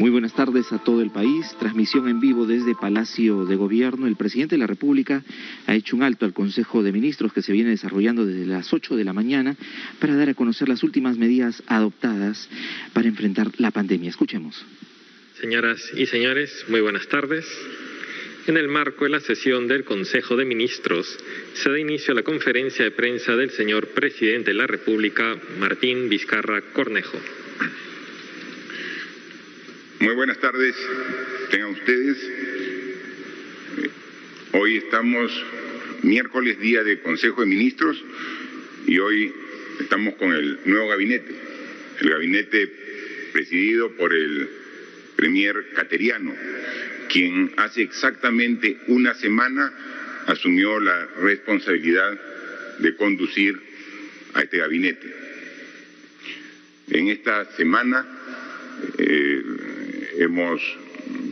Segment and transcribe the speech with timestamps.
[0.00, 1.54] Muy buenas tardes a todo el país.
[1.58, 4.06] Transmisión en vivo desde Palacio de Gobierno.
[4.06, 5.22] El presidente de la República
[5.66, 8.96] ha hecho un alto al Consejo de Ministros que se viene desarrollando desde las 8
[8.96, 9.56] de la mañana
[9.98, 12.48] para dar a conocer las últimas medidas adoptadas
[12.94, 14.08] para enfrentar la pandemia.
[14.08, 14.64] Escuchemos.
[15.38, 17.44] Señoras y señores, muy buenas tardes.
[18.46, 21.14] En el marco de la sesión del Consejo de Ministros,
[21.52, 26.08] se da inicio a la conferencia de prensa del señor presidente de la República, Martín
[26.08, 27.18] Vizcarra Cornejo.
[30.00, 30.74] Muy buenas tardes,
[31.50, 32.16] tengan ustedes.
[34.52, 35.30] Hoy estamos
[36.00, 38.02] miércoles, día de Consejo de Ministros,
[38.86, 39.30] y hoy
[39.78, 41.34] estamos con el nuevo gabinete,
[42.00, 42.72] el gabinete
[43.34, 44.48] presidido por el
[45.16, 46.34] Premier Cateriano,
[47.10, 49.70] quien hace exactamente una semana
[50.28, 52.18] asumió la responsabilidad
[52.78, 53.60] de conducir
[54.32, 55.14] a este gabinete.
[56.88, 58.06] En esta semana
[58.96, 59.42] eh,
[60.20, 60.60] hemos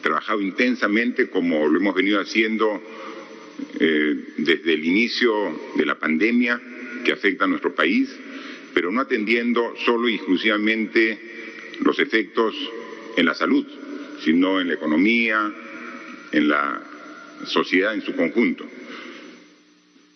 [0.02, 2.82] trabajado intensamente como lo hemos venido haciendo
[3.78, 6.60] eh, desde el inicio de la pandemia
[7.04, 8.08] que afecta a nuestro país,
[8.72, 11.18] pero no atendiendo solo y exclusivamente
[11.80, 12.54] los efectos
[13.16, 13.66] en la salud,
[14.24, 15.52] sino en la economía,
[16.32, 16.82] en la
[17.44, 18.66] sociedad en su conjunto.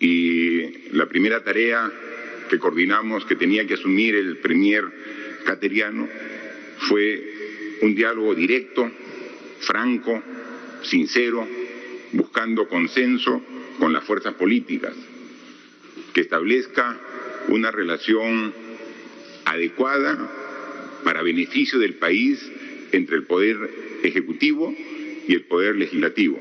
[0.01, 1.93] Y la primera tarea
[2.49, 4.85] que coordinamos, que tenía que asumir el premier
[5.45, 6.09] cateriano,
[6.89, 7.32] fue
[7.83, 8.91] un diálogo directo,
[9.61, 10.23] franco,
[10.83, 11.47] sincero,
[12.13, 13.43] buscando consenso
[13.79, 14.95] con las fuerzas políticas,
[16.15, 16.97] que establezca
[17.49, 18.55] una relación
[19.45, 20.31] adecuada
[21.05, 22.51] para beneficio del país
[22.93, 23.59] entre el poder
[24.03, 24.75] ejecutivo
[25.27, 26.41] y el poder legislativo.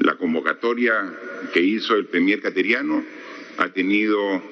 [0.00, 1.14] La convocatoria
[1.52, 3.04] que hizo el premier cateriano
[3.58, 4.42] ha tenido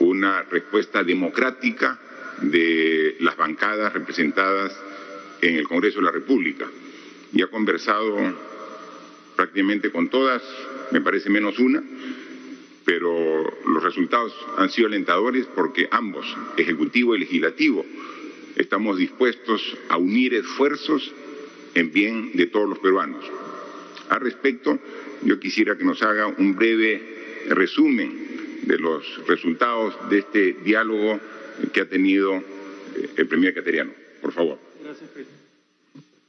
[0.00, 1.98] una respuesta democrática
[2.42, 4.78] de las bancadas representadas
[5.40, 6.66] en el Congreso de la República
[7.32, 8.16] y ha conversado
[9.34, 10.42] prácticamente con todas,
[10.92, 11.82] me parece menos una,
[12.84, 16.26] pero los resultados han sido alentadores porque ambos,
[16.56, 17.84] Ejecutivo y Legislativo,
[18.56, 21.12] estamos dispuestos a unir esfuerzos
[21.74, 23.24] en bien de todos los peruanos.
[24.08, 24.78] Al respecto,
[25.22, 27.02] yo quisiera que nos haga un breve
[27.48, 31.20] resumen de los resultados de este diálogo
[31.72, 32.42] que ha tenido
[33.16, 33.92] el primer cateriano.
[34.22, 34.65] Por favor.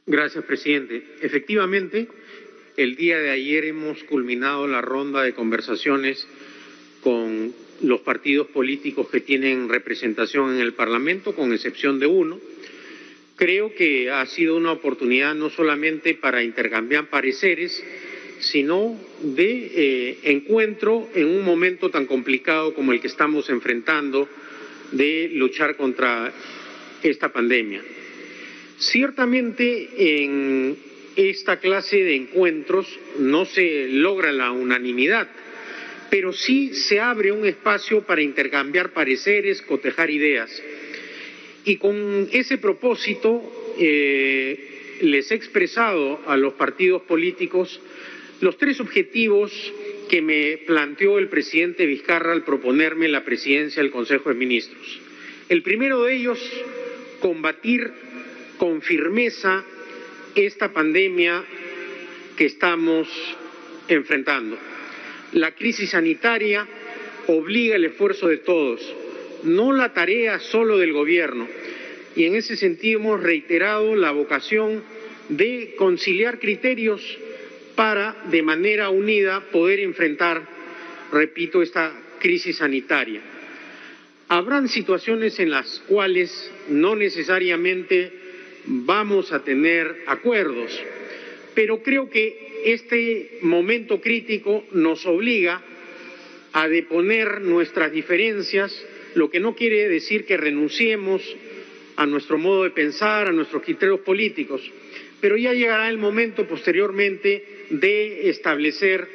[0.06, 1.04] Gracias, presidente.
[1.22, 2.08] Efectivamente,
[2.78, 6.28] el día de ayer hemos culminado la ronda de conversaciones
[7.02, 12.40] con los partidos políticos que tienen representación en el Parlamento, con excepción de uno.
[13.36, 17.84] Creo que ha sido una oportunidad no solamente para intercambiar pareceres,
[18.40, 24.28] sino de eh, encuentro en un momento tan complicado como el que estamos enfrentando
[24.92, 26.32] de luchar contra
[27.04, 27.82] esta pandemia.
[28.78, 30.78] Ciertamente en
[31.16, 35.28] esta clase de encuentros no se logra la unanimidad,
[36.12, 40.62] pero sí se abre un espacio para intercambiar pareceres, cotejar ideas.
[41.66, 43.42] Y con ese propósito
[43.80, 47.82] eh, les he expresado a los partidos políticos
[48.42, 49.52] los tres objetivos
[50.08, 55.00] que me planteó el presidente Vizcarra al proponerme la presidencia del Consejo de Ministros.
[55.50, 56.40] El primero de ellos,
[57.20, 57.92] combatir
[58.58, 59.64] con firmeza
[60.36, 61.44] esta pandemia
[62.36, 63.08] que estamos
[63.88, 64.58] enfrentando.
[65.34, 66.68] La crisis sanitaria
[67.28, 68.82] obliga el esfuerzo de todos,
[69.44, 71.48] no la tarea solo del gobierno.
[72.16, 74.84] Y en ese sentido hemos reiterado la vocación
[75.30, 77.02] de conciliar criterios
[77.76, 80.42] para, de manera unida, poder enfrentar,
[81.12, 83.22] repito, esta crisis sanitaria.
[84.30, 88.27] Habrán situaciones en las cuales no necesariamente
[88.68, 90.80] vamos a tener acuerdos,
[91.56, 95.62] pero creo que este momento crítico nos obliga
[96.54, 101.22] a deponer nuestras diferencias, lo que no quiere decir que renunciemos
[101.96, 104.62] a nuestro modo de pensar, a nuestros criterios políticos,
[105.20, 109.08] pero ya llegará el momento posteriormente de establecer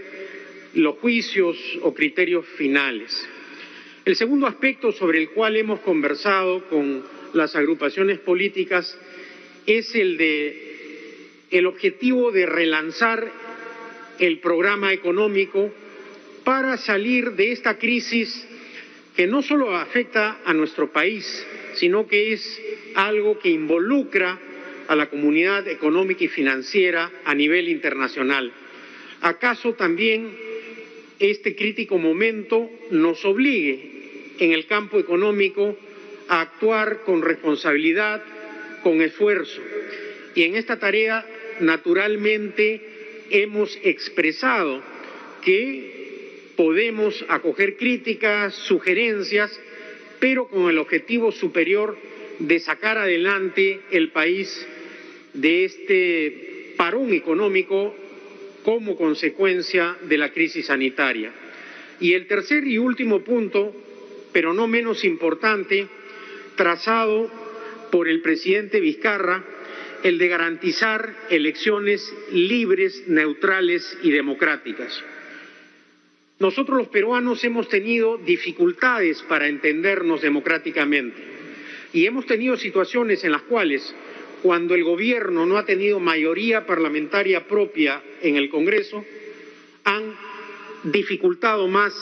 [0.75, 3.29] los juicios o criterios finales.
[4.05, 7.05] El segundo aspecto sobre el cual hemos conversado con
[7.35, 8.99] las agrupaciones políticas
[9.67, 10.73] es el de
[11.51, 13.31] el objetivo de relanzar
[14.19, 15.71] el programa económico
[16.45, 18.47] para salir de esta crisis
[19.15, 22.61] que no solo afecta a nuestro país, sino que es
[22.95, 24.39] algo que involucra
[24.89, 28.51] a la comunidad económica y financiera a nivel internacional.
[29.21, 30.31] ¿Acaso también
[31.19, 35.77] este crítico momento nos obligue en el campo económico
[36.29, 38.23] a actuar con responsabilidad,
[38.83, 39.61] con esfuerzo.
[40.35, 41.27] Y en esta tarea,
[41.61, 42.81] naturalmente,
[43.31, 44.83] hemos expresado
[45.45, 49.59] que podemos acoger críticas, sugerencias,
[50.21, 51.97] pero con el objetivo superior
[52.39, 54.67] de sacar adelante el país
[55.33, 57.95] de este parón económico
[58.63, 61.33] como consecuencia de la crisis sanitaria.
[62.01, 63.75] Y el tercer y último punto,
[64.33, 65.87] pero no menos importante,
[66.57, 67.31] trazado
[67.93, 69.45] por el presidente Vizcarra,
[70.03, 75.05] el de garantizar elecciones libres, neutrales y democráticas.
[76.39, 81.23] Nosotros los peruanos hemos tenido dificultades para entendernos democráticamente
[81.93, 83.95] y hemos tenido situaciones en las cuales
[84.43, 89.05] cuando el gobierno no ha tenido mayoría parlamentaria propia en el Congreso,
[89.85, 90.17] han
[90.85, 91.93] dificultado más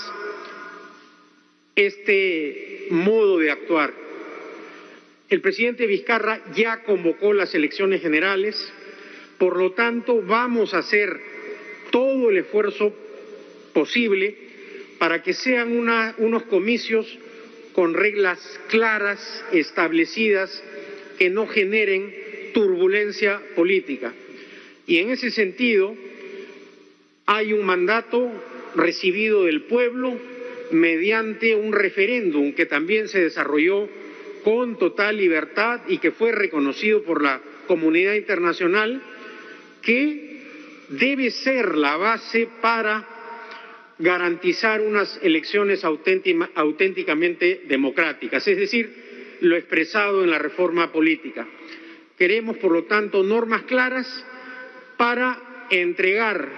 [1.75, 4.00] este modo de actuar.
[5.31, 8.73] El presidente Vizcarra ya convocó las elecciones generales,
[9.38, 11.21] por lo tanto vamos a hacer
[11.93, 12.93] todo el esfuerzo
[13.73, 14.35] posible
[14.99, 15.71] para que sean
[16.19, 17.06] unos comicios
[17.75, 20.65] con reglas claras, establecidas,
[21.17, 22.12] que no generen
[22.53, 24.12] turbulencia política.
[24.88, 25.94] Y en ese sentido,
[27.26, 28.29] hay un mandato
[28.75, 30.19] recibido del pueblo
[30.73, 33.88] mediante un referéndum que también se desarrolló
[34.43, 39.03] con total libertad y que fue reconocido por la comunidad internacional,
[39.83, 40.41] que
[40.89, 43.07] debe ser la base para
[43.99, 51.47] garantizar unas elecciones auténticamente democráticas, es decir, lo expresado en la reforma política.
[52.19, 54.27] Queremos, por lo tanto, normas claras
[54.97, 56.49] para entregar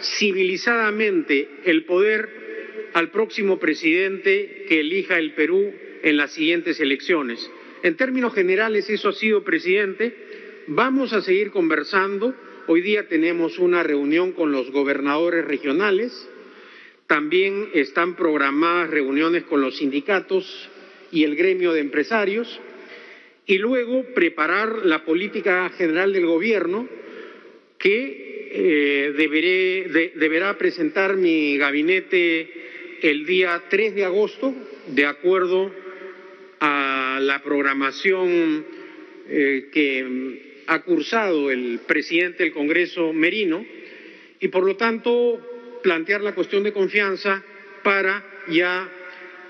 [0.00, 7.50] civilizadamente el poder al próximo presidente que elija el Perú en las siguientes elecciones.
[7.82, 10.14] En términos generales, eso ha sido, presidente.
[10.66, 12.34] Vamos a seguir conversando.
[12.66, 16.28] Hoy día tenemos una reunión con los gobernadores regionales
[17.10, 20.70] también están programadas reuniones con los sindicatos
[21.10, 22.60] y el gremio de empresarios
[23.46, 26.88] y luego preparar la política general del gobierno
[27.78, 32.48] que eh, deberá presentar mi gabinete
[33.02, 34.54] el día 3 de agosto,
[34.86, 35.74] de acuerdo
[36.60, 38.64] a la programación
[39.28, 43.64] eh, que ha cursado el presidente del Congreso Merino,
[44.40, 47.42] y por lo tanto plantear la cuestión de confianza
[47.82, 48.88] para ya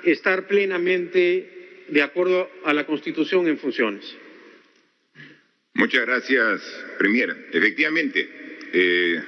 [0.05, 4.17] estar plenamente de acuerdo a la Constitución en funciones.
[5.75, 6.63] Muchas gracias,
[6.99, 7.49] Premier.
[7.53, 8.29] Efectivamente,
[8.73, 9.23] eh,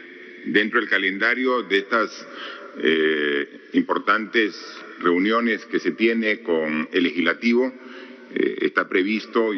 [0.46, 2.26] dentro del calendario de estas
[2.82, 4.55] eh, importantes
[5.02, 7.72] reuniones que se tiene con el legislativo,
[8.34, 9.50] eh, está previsto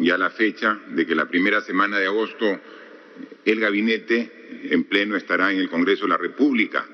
[0.00, 2.60] ya la fecha de que la primera semana de agosto
[3.44, 6.86] el gabinete en pleno estará en el Congreso de la República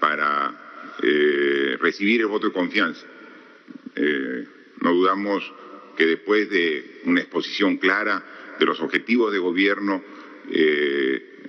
[0.00, 3.06] para eh, recibir el voto de confianza.
[3.94, 4.46] Eh,
[4.80, 5.52] no dudamos
[5.96, 8.24] que después de una exposición clara
[8.58, 10.02] de los objetivos de gobierno,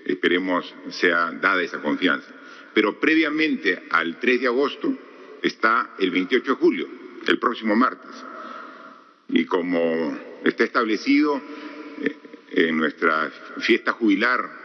[0.06, 2.28] esperemos sea dada esa confianza.
[2.74, 4.98] Pero previamente al 3 de agosto
[5.42, 6.88] está el 28 de julio,
[7.28, 8.12] el próximo martes.
[9.30, 11.42] Y como está establecido
[12.52, 14.60] en nuestra fiesta jubilar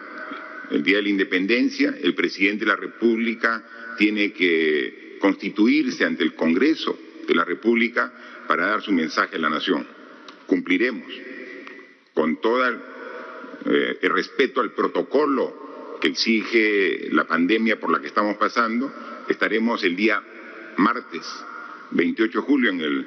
[0.71, 3.62] el Día de la Independencia, el presidente de la República
[3.99, 8.12] tiene que constituirse ante el Congreso de la República
[8.49, 9.87] para dar su mensaje a la nación.
[10.47, 11.12] Cumpliremos
[12.12, 18.37] con todo eh, el respeto al protocolo que exige la pandemia por la que estamos
[18.37, 18.93] pasando.
[19.28, 20.23] Estaremos el día
[20.76, 21.25] martes
[21.90, 23.07] 28 de julio en el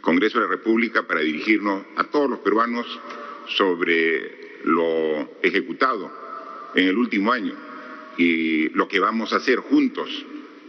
[0.00, 2.86] Congreso de la República para dirigirnos a todos los peruanos
[3.46, 6.10] sobre lo ejecutado
[6.74, 7.54] en el último año
[8.16, 10.08] y lo que vamos a hacer juntos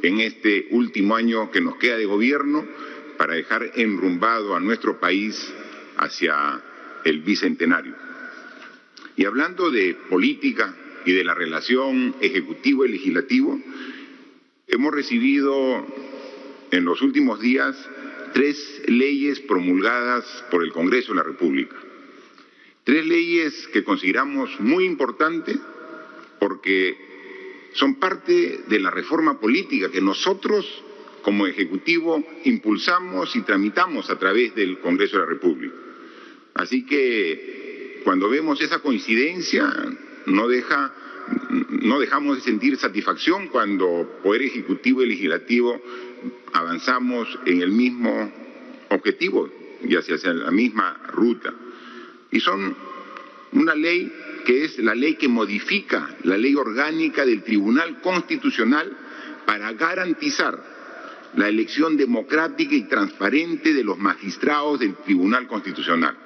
[0.01, 2.65] en este último año que nos queda de gobierno
[3.17, 5.53] para dejar enrumbado a nuestro país
[5.98, 6.62] hacia
[7.05, 7.95] el bicentenario.
[9.15, 13.60] Y hablando de política y de la relación ejecutivo y legislativo,
[14.67, 15.86] hemos recibido
[16.71, 17.75] en los últimos días
[18.33, 21.75] tres leyes promulgadas por el Congreso de la República.
[22.83, 25.57] Tres leyes que consideramos muy importantes
[26.39, 26.97] porque
[27.73, 30.65] son parte de la reforma política que nosotros
[31.21, 35.75] como Ejecutivo impulsamos y tramitamos a través del Congreso de la República.
[36.55, 39.71] Así que cuando vemos esa coincidencia,
[40.25, 40.93] no, deja,
[41.69, 45.79] no dejamos de sentir satisfacción cuando Poder Ejecutivo y Legislativo
[46.53, 48.31] avanzamos en el mismo
[48.89, 49.49] objetivo
[49.83, 51.53] y hacia la misma ruta.
[52.31, 52.75] Y son
[53.53, 54.11] una ley
[54.45, 58.97] que es la ley que modifica la ley orgánica del Tribunal Constitucional
[59.45, 60.71] para garantizar
[61.35, 66.17] la elección democrática y transparente de los magistrados del Tribunal Constitucional.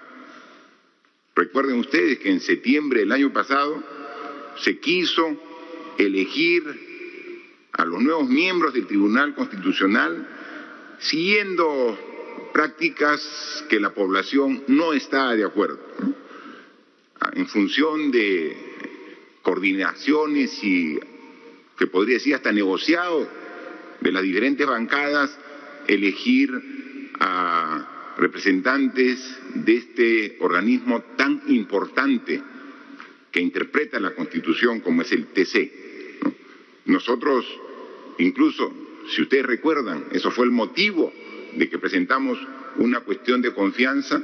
[1.35, 3.83] Recuerden ustedes que en septiembre del año pasado
[4.57, 5.41] se quiso
[5.97, 6.84] elegir
[7.77, 10.27] a los nuevos miembros del Tribunal Constitucional
[10.99, 11.97] siguiendo
[12.53, 15.79] prácticas que la población no está de acuerdo,
[17.33, 18.55] en función de
[19.41, 20.97] coordinaciones y
[21.77, 23.27] que podría decir hasta negociado
[23.99, 25.37] de las diferentes bancadas,
[25.87, 32.41] elegir a representantes de este organismo tan importante
[33.31, 35.71] que interpreta la Constitución como es el TC.
[36.85, 37.45] Nosotros,
[38.19, 38.71] incluso,
[39.09, 41.11] si ustedes recuerdan, eso fue el motivo
[41.55, 42.37] de que presentamos
[42.77, 44.21] una cuestión de confianza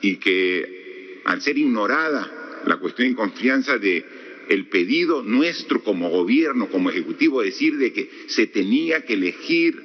[0.00, 4.04] y que al ser ignorada la cuestión de confianza de
[4.48, 9.82] el pedido nuestro como gobierno, como ejecutivo, decir de que se tenía que elegir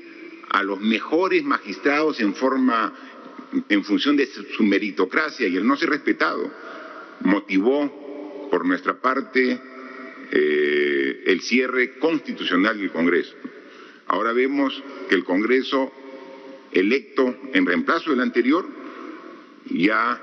[0.49, 2.93] a los mejores magistrados en forma,
[3.69, 6.51] en función de su meritocracia y el no ser respetado,
[7.21, 9.61] motivó por nuestra parte
[10.31, 13.35] eh, el cierre constitucional del Congreso.
[14.07, 15.91] Ahora vemos que el Congreso
[16.71, 18.67] electo en reemplazo del anterior
[19.69, 20.21] ya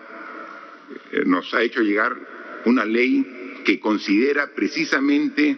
[1.13, 5.57] eh, nos ha hecho llegar una ley que considera precisamente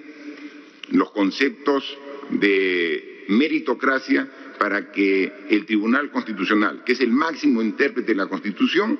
[0.90, 1.96] los conceptos
[2.30, 4.28] de meritocracia
[4.58, 8.98] para que el Tribunal Constitucional, que es el máximo intérprete de la Constitución,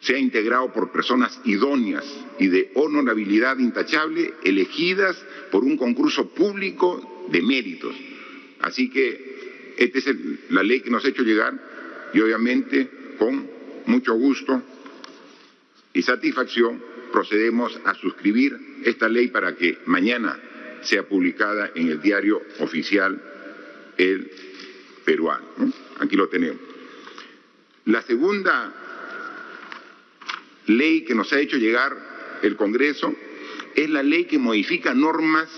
[0.00, 2.04] sea integrado por personas idóneas
[2.38, 5.16] y de honorabilidad intachable, elegidas
[5.50, 7.94] por un concurso público de méritos.
[8.60, 10.06] Así que esta es
[10.50, 11.54] la ley que nos ha hecho llegar
[12.12, 12.88] y obviamente
[13.18, 13.48] con
[13.86, 14.62] mucho gusto
[15.92, 20.38] y satisfacción procedemos a suscribir esta ley para que mañana
[20.82, 23.20] sea publicada en el diario oficial
[23.96, 24.30] El
[25.04, 25.72] Peruano.
[25.98, 26.60] Aquí lo tenemos.
[27.86, 28.87] La segunda
[30.68, 33.14] ley que nos ha hecho llegar el Congreso
[33.74, 35.48] es la ley que modifica normas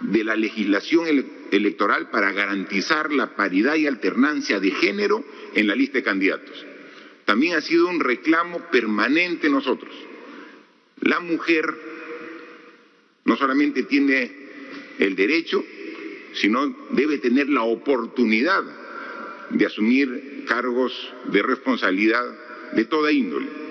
[0.00, 1.06] de la legislación
[1.50, 5.24] electoral para garantizar la paridad y alternancia de género
[5.54, 6.66] en la lista de candidatos.
[7.24, 9.94] También ha sido un reclamo permanente nosotros.
[11.00, 11.74] La mujer
[13.24, 14.30] no solamente tiene
[14.98, 15.64] el derecho,
[16.34, 18.62] sino debe tener la oportunidad
[19.50, 20.92] de asumir cargos
[21.26, 22.24] de responsabilidad
[22.72, 23.63] de toda índole.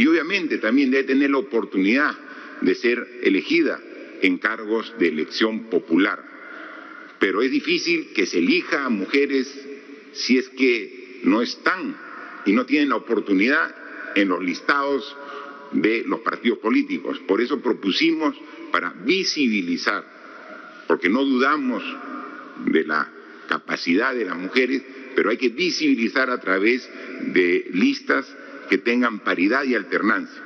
[0.00, 2.16] Y obviamente también debe tener la oportunidad
[2.62, 3.78] de ser elegida
[4.22, 6.24] en cargos de elección popular.
[7.18, 9.54] Pero es difícil que se elija a mujeres
[10.14, 11.94] si es que no están
[12.46, 13.74] y no tienen la oportunidad
[14.14, 15.14] en los listados
[15.72, 17.18] de los partidos políticos.
[17.28, 18.34] Por eso propusimos
[18.72, 20.02] para visibilizar,
[20.86, 21.84] porque no dudamos
[22.64, 23.06] de la
[23.50, 24.82] capacidad de las mujeres,
[25.14, 26.88] pero hay que visibilizar a través
[27.34, 28.34] de listas
[28.70, 30.40] que tengan paridad y alternancia.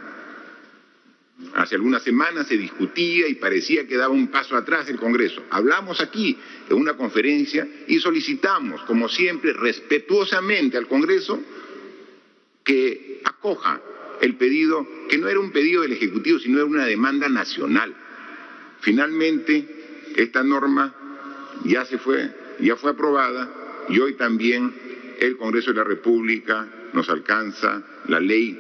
[1.56, 5.42] Hace algunas semanas se discutía y parecía que daba un paso atrás el Congreso.
[5.50, 6.38] Hablamos aquí
[6.70, 11.38] en una conferencia y solicitamos, como siempre, respetuosamente al Congreso
[12.64, 13.82] que acoja
[14.22, 17.94] el pedido, que no era un pedido del Ejecutivo, sino era una demanda nacional.
[18.80, 20.94] Finalmente, esta norma
[21.64, 24.72] ya se fue, ya fue aprobada y hoy también
[25.20, 28.58] el Congreso de la República nos alcanza la ley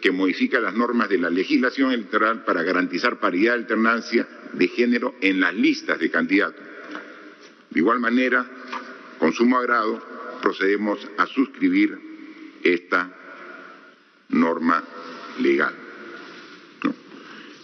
[0.00, 5.14] que modifica las normas de la legislación electoral para garantizar paridad de alternancia de género
[5.20, 6.62] en las listas de candidatos.
[7.70, 8.46] De igual manera,
[9.18, 10.02] con sumo agrado,
[10.42, 11.98] procedemos a suscribir
[12.62, 13.10] esta
[14.28, 14.84] norma
[15.40, 15.74] legal.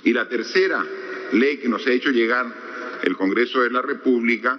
[0.03, 0.85] Y la tercera
[1.33, 2.47] ley que nos ha hecho llegar
[3.03, 4.59] el Congreso de la República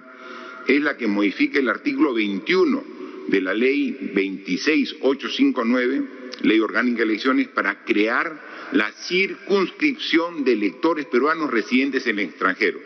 [0.67, 6.03] es la que modifica el artículo 21 de la ley 26859,
[6.41, 12.79] ley orgánica de elecciones, para crear la circunscripción de electores peruanos residentes en el extranjero.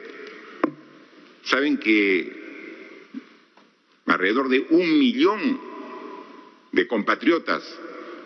[1.43, 2.43] Saben que
[4.05, 5.59] alrededor de un millón
[6.71, 7.63] de compatriotas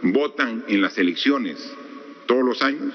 [0.02, 1.58] votan en las elecciones
[2.26, 2.94] todos los años.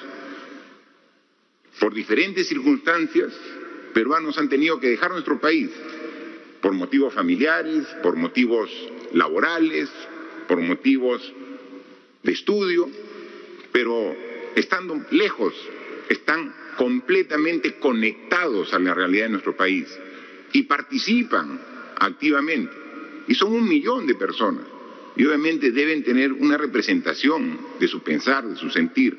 [1.79, 3.33] Por diferentes circunstancias,
[3.93, 5.71] peruanos han tenido que dejar nuestro país
[6.65, 8.71] por motivos familiares, por motivos
[9.13, 9.91] laborales,
[10.49, 11.21] por motivos
[12.23, 12.89] de estudio,
[13.71, 14.17] pero
[14.57, 15.53] estando lejos,
[16.09, 19.87] están completamente conectados a la realidad de nuestro país
[20.55, 21.61] y participan
[22.01, 22.73] activamente.
[23.29, 24.65] Y son un millón de personas
[25.17, 29.19] y obviamente deben tener una representación de su pensar, de su sentir.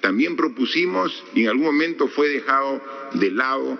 [0.00, 2.82] también propusimos y en algún momento fue dejado
[3.14, 3.78] de lado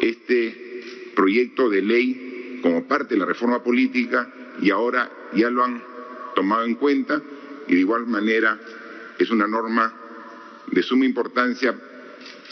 [0.00, 0.72] este
[1.14, 2.31] proyecto de ley
[2.62, 5.82] como parte de la reforma política y ahora ya lo han
[6.34, 7.20] tomado en cuenta
[7.68, 8.58] y de igual manera
[9.18, 9.92] es una norma
[10.68, 11.74] de suma importancia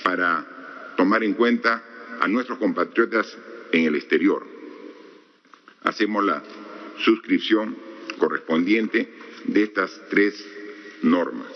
[0.02, 0.46] para
[0.96, 1.82] tomar en cuenta
[2.20, 3.36] a nuestros compatriotas
[3.72, 4.46] en el exterior.
[5.82, 6.42] Hacemos la
[6.98, 7.76] suscripción
[8.18, 9.12] correspondiente
[9.44, 10.44] de estas tres
[11.02, 11.48] normas.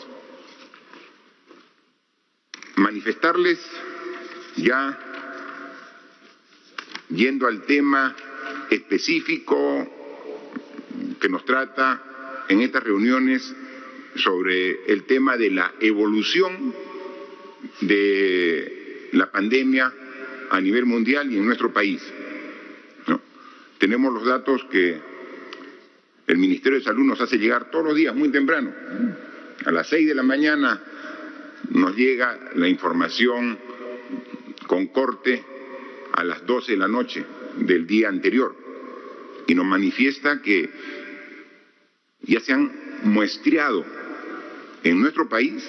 [2.77, 3.59] Manifestarles
[4.57, 4.99] ya,
[7.11, 8.17] yendo al tema
[8.75, 9.89] específico
[11.21, 13.55] que nos trata en estas reuniones
[14.17, 16.75] sobre el tema de la evolución
[17.81, 19.93] de la pandemia
[20.51, 22.03] a nivel mundial y en nuestro país.
[23.79, 25.01] Tenemos los datos que
[26.27, 28.73] el Ministerio de Salud nos hace llegar todos los días, muy temprano.
[29.65, 30.81] A las seis de la mañana
[31.71, 33.59] nos llega la información
[34.67, 35.45] con corte
[36.13, 37.25] a las doce de la noche
[37.59, 38.64] del día anterior
[39.47, 40.71] y nos manifiesta que
[42.23, 42.73] ya se han
[43.05, 43.85] muestreado
[44.83, 45.63] en nuestro país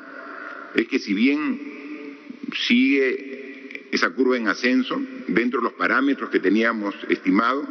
[0.75, 2.17] es que si bien
[2.57, 7.63] sigue esa curva en ascenso, dentro de los parámetros que teníamos estimado,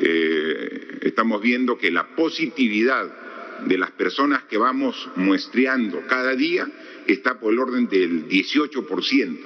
[0.00, 3.12] eh, estamos viendo que la positividad
[3.66, 6.68] de las personas que vamos muestreando cada día
[7.06, 9.38] está por el orden del 18%.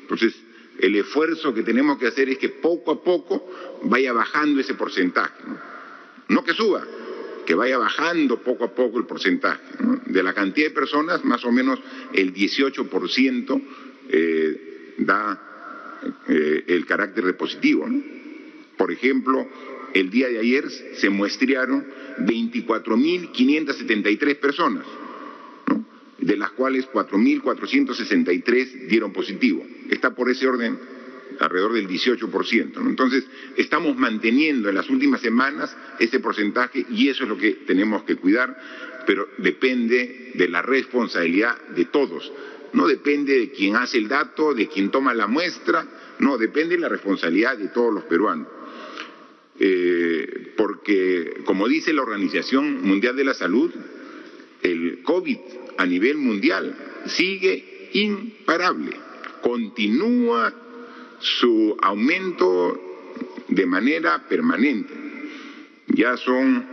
[0.00, 0.34] Entonces,
[0.78, 5.42] el esfuerzo que tenemos que hacer es que poco a poco vaya bajando ese porcentaje.
[6.28, 6.86] No, que suba,
[7.50, 9.60] que vaya bajando poco a poco el porcentaje.
[10.06, 11.80] De la cantidad de personas, más o menos
[12.12, 13.62] el 18%
[14.08, 17.88] eh, da eh, el carácter de positivo.
[18.76, 19.48] Por ejemplo,
[19.94, 21.84] el día de ayer se muestrearon
[22.20, 24.86] 24.573 personas,
[26.18, 29.66] de las cuales 4.463 dieron positivo.
[29.90, 30.78] Está por ese orden
[31.38, 32.86] alrededor del 18%.
[32.86, 33.24] Entonces,
[33.56, 38.16] estamos manteniendo en las últimas semanas ese porcentaje y eso es lo que tenemos que
[38.16, 38.58] cuidar,
[39.06, 42.32] pero depende de la responsabilidad de todos.
[42.72, 45.86] No depende de quien hace el dato, de quien toma la muestra,
[46.20, 48.46] no, depende de la responsabilidad de todos los peruanos.
[49.58, 53.72] Eh, porque, como dice la Organización Mundial de la Salud,
[54.62, 55.38] el COVID
[55.78, 56.74] a nivel mundial
[57.06, 58.96] sigue imparable,
[59.42, 60.52] continúa
[61.20, 62.80] su aumento
[63.48, 64.92] de manera permanente.
[65.88, 66.66] Ya son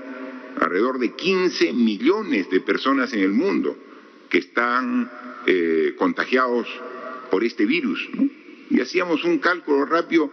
[0.60, 3.78] alrededor de 15 millones de personas en el mundo
[4.30, 5.10] que están
[5.46, 6.68] eh, contagiados
[7.30, 8.08] por este virus.
[8.70, 10.32] Y hacíamos un cálculo rápido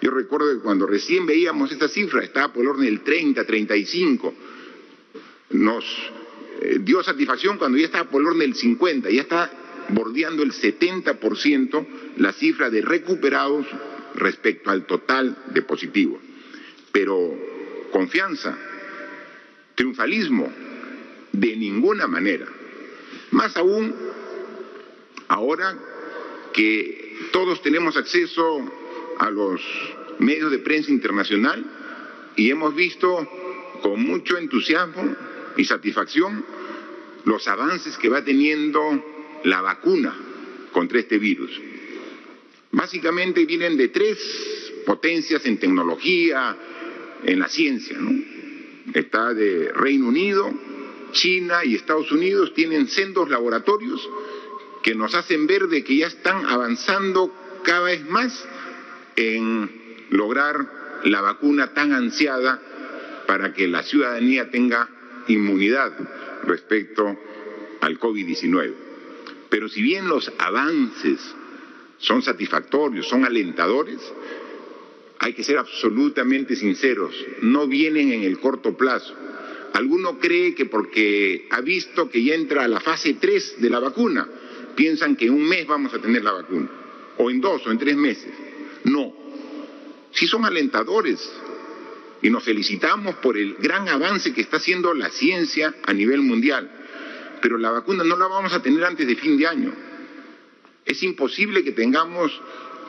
[0.00, 4.34] Yo recuerdo que cuando recién veíamos esta cifra, estaba por el orden del 30, 35.
[5.50, 5.84] Nos
[6.62, 10.52] eh, dio satisfacción cuando ya estaba por el orden del 50, ya está bordeando el
[10.52, 11.86] 70%
[12.18, 13.66] la cifra de recuperados
[14.14, 16.20] respecto al total de positivos.
[16.92, 17.34] Pero
[17.90, 18.56] confianza,
[19.74, 20.52] triunfalismo,
[21.32, 22.46] de ninguna manera.
[23.32, 23.94] Más aún
[25.28, 25.76] ahora
[26.52, 28.70] que todos tenemos acceso
[29.18, 29.60] a los
[30.18, 31.64] medios de prensa internacional
[32.36, 33.28] y hemos visto
[33.82, 35.16] con mucho entusiasmo
[35.56, 36.44] y satisfacción
[37.24, 39.13] los avances que va teniendo
[39.44, 40.14] la vacuna
[40.72, 41.50] contra este virus.
[42.72, 44.18] Básicamente vienen de tres
[44.84, 46.56] potencias en tecnología,
[47.24, 47.96] en la ciencia.
[47.98, 48.10] ¿no?
[48.92, 50.52] Está de Reino Unido,
[51.12, 54.08] China y Estados Unidos tienen sendos laboratorios
[54.82, 58.46] que nos hacen ver de que ya están avanzando cada vez más
[59.16, 59.70] en
[60.10, 62.60] lograr la vacuna tan ansiada
[63.26, 64.88] para que la ciudadanía tenga
[65.28, 65.92] inmunidad
[66.44, 67.18] respecto
[67.80, 68.83] al COVID-19.
[69.54, 71.20] Pero si bien los avances
[71.98, 74.00] son satisfactorios, son alentadores,
[75.20, 79.14] hay que ser absolutamente sinceros, no vienen en el corto plazo.
[79.74, 83.78] Alguno cree que porque ha visto que ya entra a la fase 3 de la
[83.78, 84.26] vacuna,
[84.74, 86.68] piensan que en un mes vamos a tener la vacuna,
[87.18, 88.32] o en dos o en tres meses.
[88.82, 89.14] No,
[90.10, 91.32] sí son alentadores
[92.22, 96.83] y nos felicitamos por el gran avance que está haciendo la ciencia a nivel mundial,
[97.44, 99.70] pero la vacuna no la vamos a tener antes de fin de año.
[100.82, 102.32] Es imposible que tengamos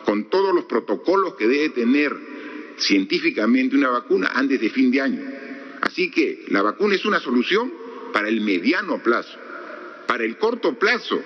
[0.05, 2.15] con todos los protocolos que debe tener
[2.77, 5.21] científicamente una vacuna antes de fin de año.
[5.81, 7.69] Así que la vacuna es una solución
[8.13, 9.37] para el mediano plazo.
[10.07, 11.21] Para el corto plazo,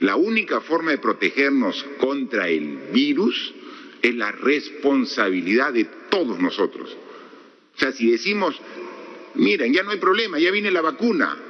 [0.00, 3.54] la única forma de protegernos contra el virus
[4.02, 6.92] es la responsabilidad de todos nosotros.
[7.76, 8.60] O sea, si decimos,
[9.36, 11.45] miren, ya no hay problema, ya viene la vacuna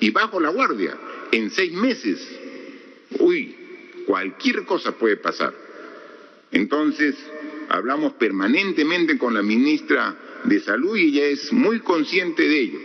[0.00, 0.96] y bajo la guardia,
[1.32, 2.26] en seis meses,
[3.18, 3.54] uy,
[4.06, 5.54] cualquier cosa puede pasar.
[6.52, 7.16] Entonces,
[7.68, 12.78] hablamos permanentemente con la ministra de Salud y ella es muy consciente de ello.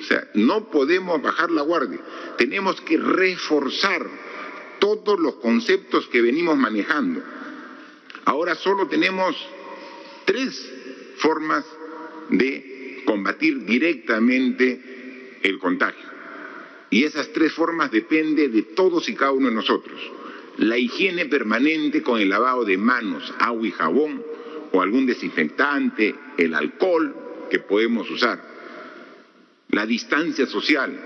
[0.00, 2.00] O sea, no podemos bajar la guardia,
[2.36, 4.06] tenemos que reforzar
[4.78, 7.22] todos los conceptos que venimos manejando.
[8.24, 9.36] Ahora solo tenemos
[10.24, 10.72] tres
[11.16, 11.64] formas
[12.30, 16.17] de combatir directamente el contagio.
[16.90, 20.00] Y esas tres formas dependen de todos y cada uno de nosotros.
[20.56, 24.22] La higiene permanente con el lavado de manos, agua y jabón,
[24.72, 27.14] o algún desinfectante, el alcohol
[27.50, 28.42] que podemos usar.
[29.70, 30.98] La distancia social,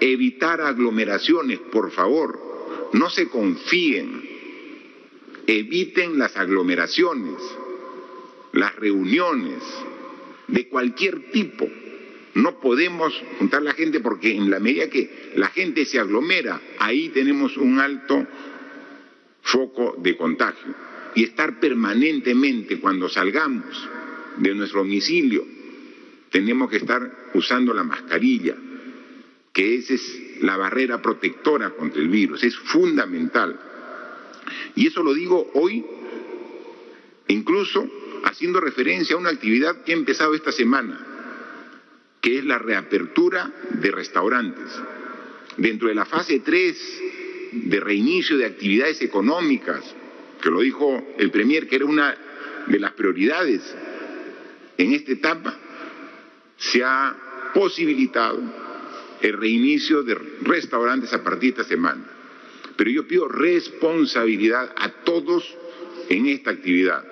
[0.00, 4.28] evitar aglomeraciones, por favor, no se confíen,
[5.46, 7.36] eviten las aglomeraciones,
[8.52, 9.62] las reuniones
[10.48, 11.68] de cualquier tipo.
[12.38, 17.08] No podemos juntar la gente porque en la medida que la gente se aglomera, ahí
[17.08, 18.24] tenemos un alto
[19.42, 20.72] foco de contagio.
[21.16, 23.88] Y estar permanentemente cuando salgamos
[24.36, 25.44] de nuestro domicilio,
[26.30, 28.54] tenemos que estar usando la mascarilla,
[29.52, 33.58] que esa es la barrera protectora contra el virus, es fundamental.
[34.76, 35.84] Y eso lo digo hoy,
[37.26, 37.84] incluso
[38.22, 41.16] haciendo referencia a una actividad que ha empezado esta semana,
[42.28, 44.66] que es la reapertura de restaurantes.
[45.56, 47.02] Dentro de la fase 3
[47.52, 49.82] de reinicio de actividades económicas,
[50.42, 52.14] que lo dijo el Premier, que era una
[52.66, 53.62] de las prioridades
[54.76, 55.56] en esta etapa,
[56.58, 57.16] se ha
[57.54, 58.42] posibilitado
[59.22, 62.04] el reinicio de restaurantes a partir de esta semana.
[62.76, 65.56] Pero yo pido responsabilidad a todos
[66.10, 67.02] en esta actividad,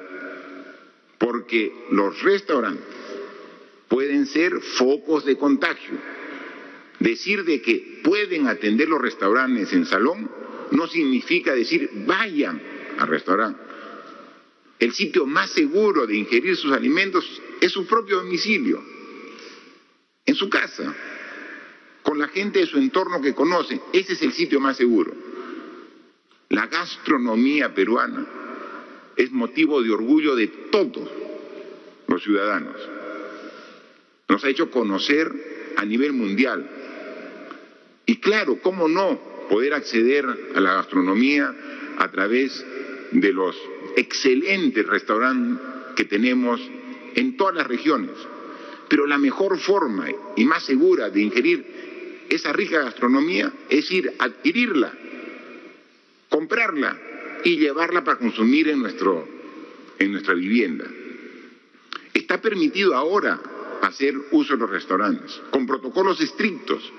[1.17, 3.06] porque los restaurantes
[3.89, 5.99] pueden ser focos de contagio.
[6.99, 10.31] Decir de que pueden atender los restaurantes en salón
[10.71, 12.61] no significa decir vayan
[12.99, 13.61] al restaurante.
[14.79, 18.83] El sitio más seguro de ingerir sus alimentos es su propio domicilio,
[20.25, 20.95] en su casa,
[22.03, 23.81] con la gente de su entorno que conoce.
[23.93, 25.13] Ese es el sitio más seguro.
[26.51, 28.27] La gastronomía peruana
[29.17, 31.09] es motivo de orgullo de todos
[32.07, 32.77] los ciudadanos.
[34.29, 35.31] Nos ha hecho conocer
[35.77, 36.69] a nivel mundial.
[38.07, 41.55] Y claro, ¿cómo no poder acceder a la gastronomía
[41.99, 42.65] a través
[43.13, 43.57] de los
[43.97, 46.61] excelentes restaurantes que tenemos
[47.15, 48.17] en todas las regiones?
[48.89, 51.65] Pero la mejor forma y más segura de ingerir
[52.29, 54.93] esa rica gastronomía es ir a adquirirla,
[56.29, 56.99] comprarla
[57.45, 59.27] y llevarla para consumir en, nuestro,
[59.99, 60.85] en nuestra vivienda.
[62.13, 63.41] Está permitido ahora
[63.83, 66.93] hacer uso de los restaurantes, con protocolos estrictos,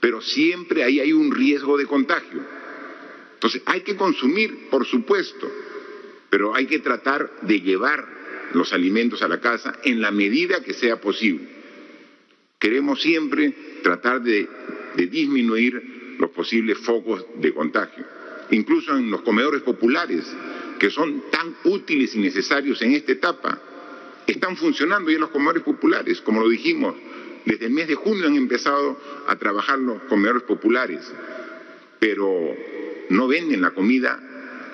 [0.00, 2.42] pero siempre ahí hay un riesgo de contagio.
[3.34, 5.50] Entonces hay que consumir, por supuesto,
[6.30, 8.06] pero hay que tratar de llevar
[8.54, 11.48] los alimentos a la casa en la medida que sea posible.
[12.58, 14.48] Queremos siempre tratar de,
[14.96, 18.04] de disminuir los posibles focos de contagio,
[18.50, 20.24] incluso en los comedores populares,
[20.78, 23.60] que son tan útiles y necesarios en esta etapa
[24.26, 26.94] están funcionando ya los comedores populares, como lo dijimos.
[27.44, 31.12] Desde el mes de junio han empezado a trabajar los comedores populares,
[31.98, 32.54] pero
[33.10, 34.20] no venden la comida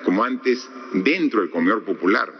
[0.04, 2.32] como antes dentro del comedor popular.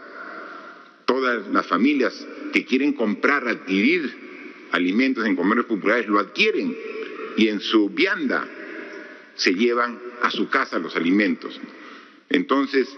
[1.07, 6.77] todas las familias que quieren comprar, adquirir alimentos en comercios populares, lo adquieren
[7.39, 8.47] y en su vianda
[9.35, 11.59] se llevan a su casa los alimentos.
[12.29, 12.95] Entonces,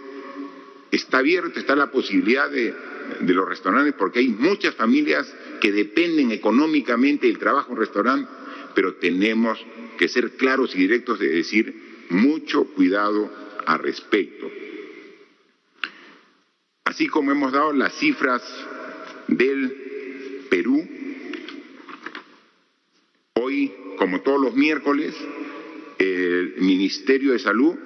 [0.90, 2.74] está abierto, está la posibilidad de,
[3.20, 8.30] de los restaurantes porque hay muchas familias que dependen económicamente del trabajo en restaurante,
[8.74, 9.58] pero tenemos
[9.98, 11.74] que ser claros y directos de decir
[12.10, 13.30] mucho cuidado
[13.66, 14.50] al respecto.
[16.84, 18.42] Así como hemos dado las cifras
[19.28, 20.88] del Perú,
[23.34, 25.14] hoy, como todos los miércoles,
[25.98, 27.76] el Ministerio de Salud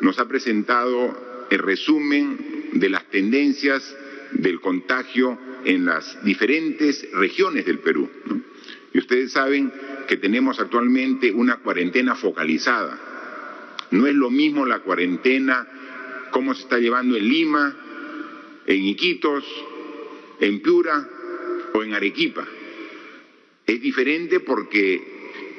[0.00, 3.96] nos ha presentado el resumen de las tendencias
[4.32, 8.10] del contagio en las diferentes regiones del Perú.
[8.92, 9.72] Y ustedes saben
[10.06, 12.98] que tenemos actualmente una cuarentena focalizada.
[13.90, 15.66] No es lo mismo la cuarentena,
[16.30, 17.76] cómo se está llevando en Lima,
[18.66, 19.44] en Iquitos,
[20.40, 21.08] en Piura
[21.72, 22.46] o en Arequipa.
[23.66, 25.00] Es diferente porque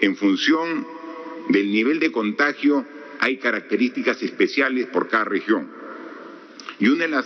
[0.02, 0.86] en función
[1.50, 2.86] del nivel de contagio
[3.20, 5.85] hay características especiales por cada región.
[6.80, 7.26] Y una de las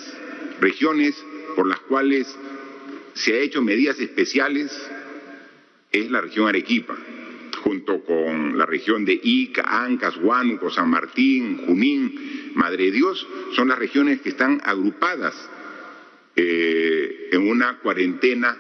[0.59, 1.15] regiones
[1.55, 2.27] por las cuales
[3.13, 4.71] se ha hecho medidas especiales
[5.91, 6.95] es la región Arequipa,
[7.63, 13.79] junto con la región de Ica, Ancas, Huánuco, San Martín, Junín, Madre Dios, son las
[13.79, 15.35] regiones que están agrupadas
[16.35, 18.57] eh, en una cuarentena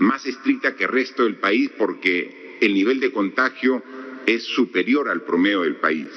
[0.00, 3.82] más estricta que el resto del país porque el nivel de contagio
[4.26, 6.08] es superior al promedio del país.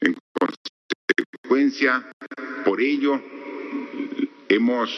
[0.00, 2.13] En consecuencia,
[2.64, 3.20] por ello,
[4.48, 4.90] hemos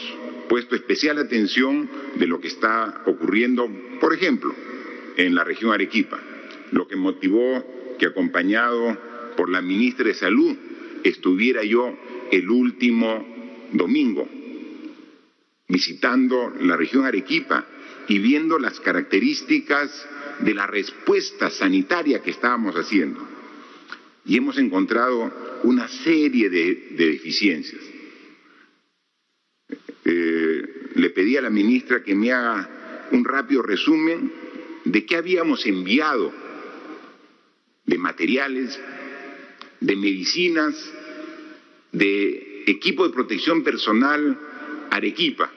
[0.49, 4.53] puesto especial atención de lo que está ocurriendo, por ejemplo,
[5.17, 6.19] en la región Arequipa,
[6.71, 7.63] lo que motivó
[7.99, 8.97] que acompañado
[9.35, 10.55] por la ministra de Salud
[11.03, 11.95] estuviera yo
[12.31, 13.25] el último
[13.73, 14.27] domingo
[15.67, 17.65] visitando la región Arequipa
[18.07, 20.07] y viendo las características
[20.39, 23.36] de la respuesta sanitaria que estábamos haciendo.
[24.27, 25.31] Y hemos encontrado
[25.63, 27.81] una serie de, deficiencias.
[30.03, 30.61] Eh,
[30.95, 34.31] le pedí a la ministra que me haga un rápido resumen
[34.83, 36.33] de qué habíamos enviado
[37.85, 38.77] de materiales,
[39.79, 40.75] de medicinas,
[41.93, 44.37] de equipo de protección personal
[44.91, 45.51] Arequipa.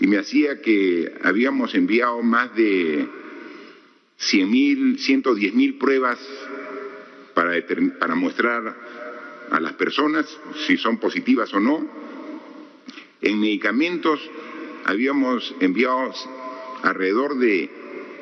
[0.00, 3.06] Y me hacía que habíamos enviado más de
[4.18, 6.18] 100.000, 110.000 pruebas
[7.34, 7.52] para,
[7.98, 8.74] para mostrar
[9.50, 10.26] a las personas
[10.66, 11.86] si son positivas o no.
[13.20, 14.20] En medicamentos
[14.84, 16.12] habíamos enviado
[16.82, 17.70] alrededor de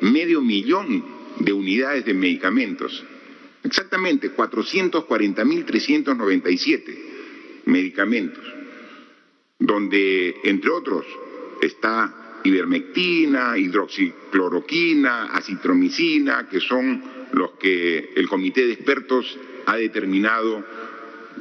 [0.01, 1.03] medio millón
[1.39, 3.03] de unidades de medicamentos,
[3.63, 6.97] exactamente 440.397
[7.65, 8.43] medicamentos,
[9.59, 11.05] donde entre otros
[11.61, 20.63] está ivermectina, hidroxicloroquina, acitromicina, que son los que el comité de expertos ha determinado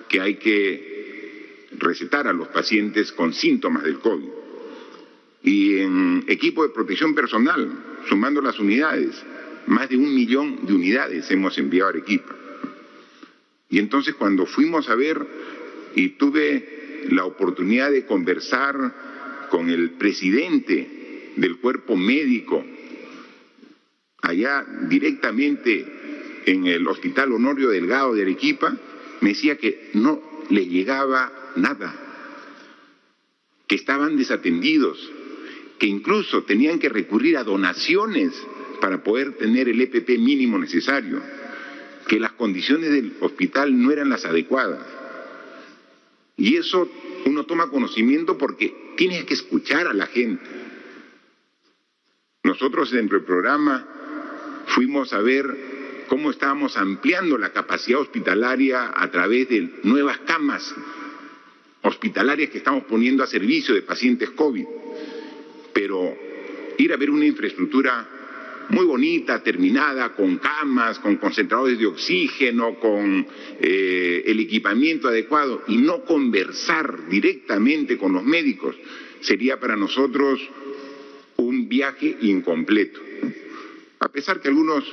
[0.08, 4.28] que hay que recetar a los pacientes con síntomas del COVID.
[5.44, 7.68] Y en equipo de protección personal,
[8.08, 9.22] sumando las unidades,
[9.66, 12.34] más de un millón de unidades hemos enviado a Arequipa.
[13.68, 15.26] Y entonces cuando fuimos a ver
[15.94, 22.64] y tuve la oportunidad de conversar con el presidente del cuerpo médico
[24.22, 28.76] allá directamente en el Hospital Honorio Delgado de Arequipa,
[29.20, 31.94] me decía que no le llegaba nada,
[33.66, 34.98] que estaban desatendidos,
[35.78, 38.32] que incluso tenían que recurrir a donaciones
[38.80, 41.20] para poder tener el EPP mínimo necesario,
[42.08, 44.86] que las condiciones del hospital no eran las adecuadas.
[46.36, 46.90] Y eso
[47.26, 50.44] uno toma conocimiento porque tiene que escuchar a la gente.
[52.42, 53.86] Nosotros dentro del programa
[54.82, 55.46] fuimos a ver
[56.08, 60.74] cómo estábamos ampliando la capacidad hospitalaria a través de nuevas camas
[61.82, 64.64] hospitalarias que estamos poniendo a servicio de pacientes COVID.
[65.72, 66.16] Pero
[66.78, 68.08] ir a ver una infraestructura
[68.70, 73.24] muy bonita, terminada, con camas, con concentradores de oxígeno, con
[73.60, 78.74] eh, el equipamiento adecuado y no conversar directamente con los médicos,
[79.20, 80.40] sería para nosotros
[81.36, 83.12] un viaje incompleto.
[84.02, 84.84] A pesar que algunos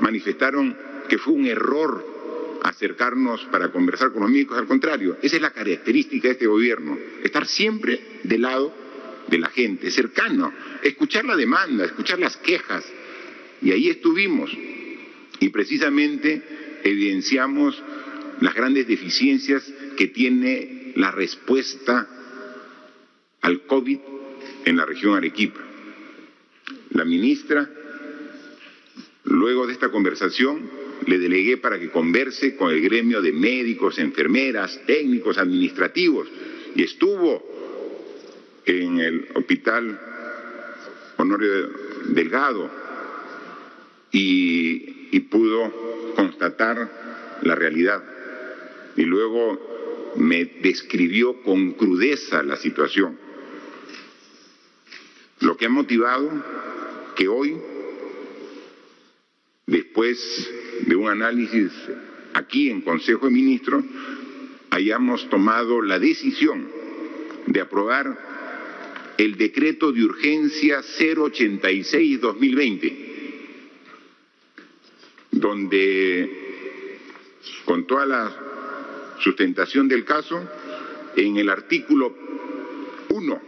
[0.00, 0.74] manifestaron
[1.08, 2.14] que fue un error
[2.62, 6.98] acercarnos para conversar con los médicos, al contrario, esa es la característica de este gobierno,
[7.22, 8.74] estar siempre del lado
[9.28, 10.50] de la gente, cercano,
[10.82, 12.90] escuchar la demanda, escuchar las quejas.
[13.60, 14.50] Y ahí estuvimos.
[15.40, 17.80] Y precisamente evidenciamos
[18.40, 22.08] las grandes deficiencias que tiene la respuesta
[23.42, 23.98] al COVID
[24.64, 25.60] en la región Arequipa.
[26.92, 27.68] La ministra,
[29.24, 30.70] luego de esta conversación,
[31.06, 36.28] le delegué para que converse con el gremio de médicos, enfermeras, técnicos, administrativos,
[36.74, 37.42] y estuvo
[38.66, 40.00] en el hospital
[41.16, 41.70] Honorio
[42.06, 42.70] Delgado
[44.10, 48.04] y, pudo constatar la realidad.
[48.96, 53.18] Y luego me describió con crudeza la situación.
[55.40, 56.30] Lo que ha motivado
[57.16, 57.56] que hoy,
[59.66, 60.50] después
[60.86, 61.72] de un análisis
[62.34, 63.84] aquí en Consejo de Ministros,
[64.70, 66.68] hayamos tomado la decisión
[67.46, 68.34] de aprobar
[69.18, 72.92] el decreto de urgencia 086-2020,
[75.30, 76.30] donde
[77.64, 78.36] con toda la
[79.20, 80.42] sustentación del caso,
[81.16, 82.16] en el artículo
[83.08, 83.42] 1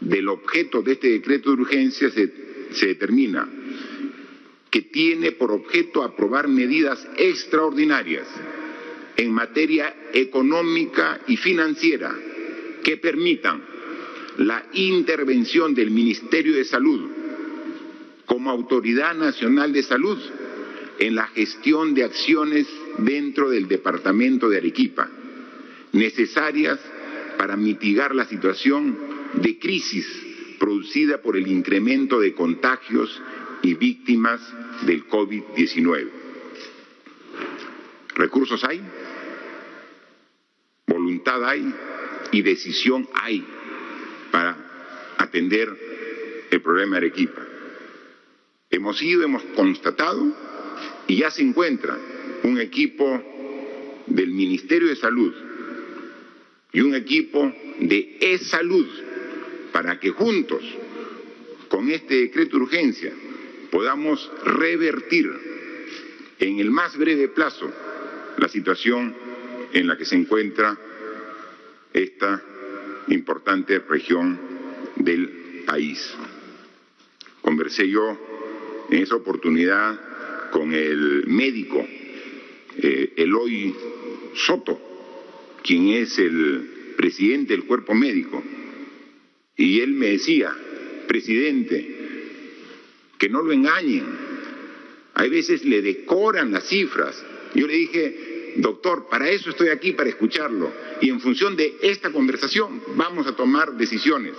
[0.00, 2.32] del objeto de este decreto de urgencia se,
[2.72, 3.46] se determina
[4.72, 8.26] que tiene por objeto aprobar medidas extraordinarias
[9.18, 12.10] en materia económica y financiera
[12.82, 13.62] que permitan
[14.38, 17.10] la intervención del Ministerio de Salud
[18.24, 20.18] como Autoridad Nacional de Salud
[20.98, 25.06] en la gestión de acciones dentro del Departamento de Arequipa,
[25.92, 26.78] necesarias
[27.36, 28.96] para mitigar la situación
[29.34, 30.06] de crisis
[30.58, 33.20] producida por el incremento de contagios
[33.62, 34.40] y víctimas
[34.84, 36.08] del COVID-19.
[38.14, 38.82] Recursos hay,
[40.86, 41.72] voluntad hay
[42.32, 43.44] y decisión hay
[44.30, 45.68] para atender
[46.50, 47.42] el problema de Arequipa.
[48.70, 50.34] Hemos ido, hemos constatado
[51.06, 51.96] y ya se encuentra
[52.42, 53.22] un equipo
[54.06, 55.32] del Ministerio de Salud
[56.72, 58.86] y un equipo de e-salud
[59.72, 60.62] para que juntos
[61.68, 63.12] con este decreto de urgencia
[63.72, 65.32] podamos revertir
[66.38, 67.72] en el más breve plazo
[68.36, 69.14] la situación
[69.72, 70.78] en la que se encuentra
[71.94, 72.42] esta
[73.08, 74.38] importante región
[74.96, 76.14] del país.
[77.40, 78.18] Conversé yo
[78.90, 81.84] en esa oportunidad con el médico
[82.76, 83.74] eh, Eloy
[84.34, 84.78] Soto,
[85.62, 88.42] quien es el presidente del cuerpo médico,
[89.56, 90.54] y él me decía,
[91.08, 91.91] presidente,
[93.22, 94.04] que no lo engañen,
[95.14, 97.24] hay veces le decoran las cifras.
[97.54, 100.72] Yo le dije, doctor, para eso estoy aquí, para escucharlo.
[101.00, 104.32] Y en función de esta conversación vamos a tomar decisiones.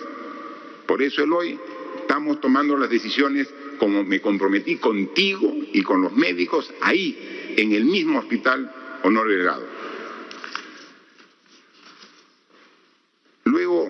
[0.85, 1.57] Por eso, hoy
[2.01, 3.47] estamos tomando las decisiones
[3.79, 8.69] como me comprometí contigo y con los médicos ahí, en el mismo hospital
[9.03, 9.65] Honor Delgado.
[13.45, 13.89] Luego,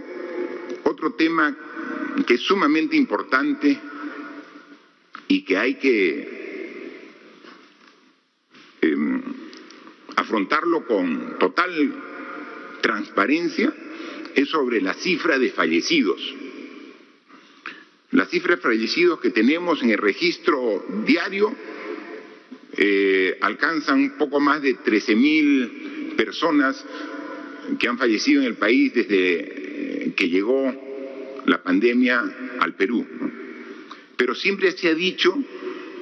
[0.84, 1.58] otro tema
[2.28, 3.80] que es sumamente importante
[5.34, 6.28] y que hay que
[8.82, 9.24] em,
[10.16, 11.96] afrontarlo con total
[12.82, 13.74] transparencia
[14.36, 16.22] es sobre la cifra de fallecidos.
[18.12, 21.52] La cifra de fallecidos que tenemos en el registro diario
[22.78, 26.86] eh, alcanzan un poco más de 13.000 personas
[27.80, 32.22] que han fallecido en el país desde eh, que llegó la pandemia
[32.60, 33.43] al Perú.
[34.24, 35.38] Pero siempre se ha dicho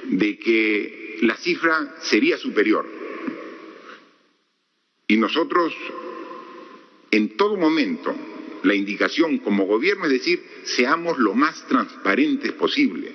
[0.04, 2.88] de que la cifra sería superior.
[5.08, 5.74] Y nosotros,
[7.10, 8.14] en todo momento,
[8.62, 13.12] la indicación como gobierno es decir, seamos lo más transparentes posible.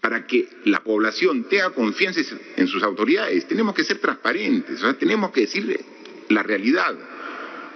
[0.00, 2.22] Para que la población tenga confianza
[2.56, 5.84] en sus autoridades, tenemos que ser transparentes, o sea, tenemos que decirle
[6.30, 6.98] la realidad,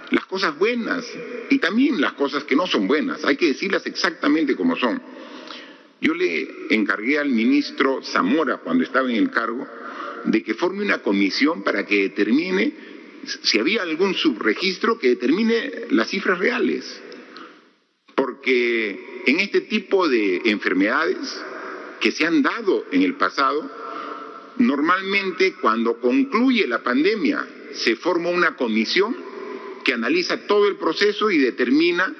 [0.09, 1.05] las cosas buenas
[1.51, 4.99] y también las cosas que no son buenas, hay que decirlas exactamente como son.
[5.99, 9.67] Yo le encargué al ministro Zamora, cuando estaba en el cargo,
[10.25, 12.73] de que forme una comisión para que determine
[13.43, 17.01] si había algún subregistro que determine las cifras reales.
[18.15, 21.17] Porque en este tipo de enfermedades
[21.99, 23.69] que se han dado en el pasado,
[24.57, 29.15] normalmente cuando concluye la pandemia se forma una comisión
[29.83, 32.13] que analiza todo el proceso y determina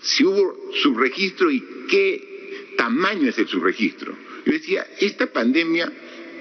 [0.00, 2.31] si hubo subregistro y qué
[2.76, 4.16] tamaño es el subregistro.
[4.44, 5.92] Yo decía, esta pandemia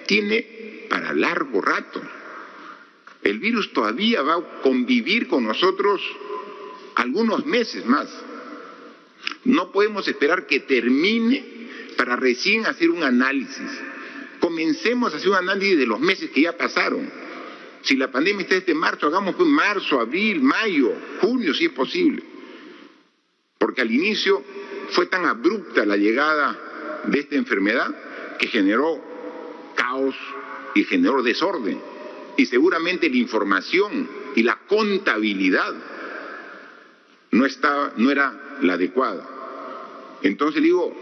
[0.08, 2.02] tiene para largo rato.
[3.24, 6.02] El virus todavía va a convivir con nosotros
[6.96, 8.10] algunos meses más.
[9.46, 11.44] No podemos esperar que termine
[11.98, 13.70] para recién hacer un análisis.
[14.40, 17.10] Comencemos a hacer un análisis de los meses que ya pasaron.
[17.84, 22.24] Si la pandemia está desde marzo, hagamos pues marzo, abril, mayo, junio, si es posible.
[23.58, 24.44] porque al inicio
[24.92, 26.58] fue tan abrupta la llegada
[27.06, 29.02] de esta enfermedad que generó
[29.76, 30.16] caos
[30.76, 31.80] y generó desorden.
[32.38, 35.74] Y seguramente la información y la contabilidad
[37.32, 39.28] no, estaba, no era la adecuada.
[40.24, 40.94] Entonces digo,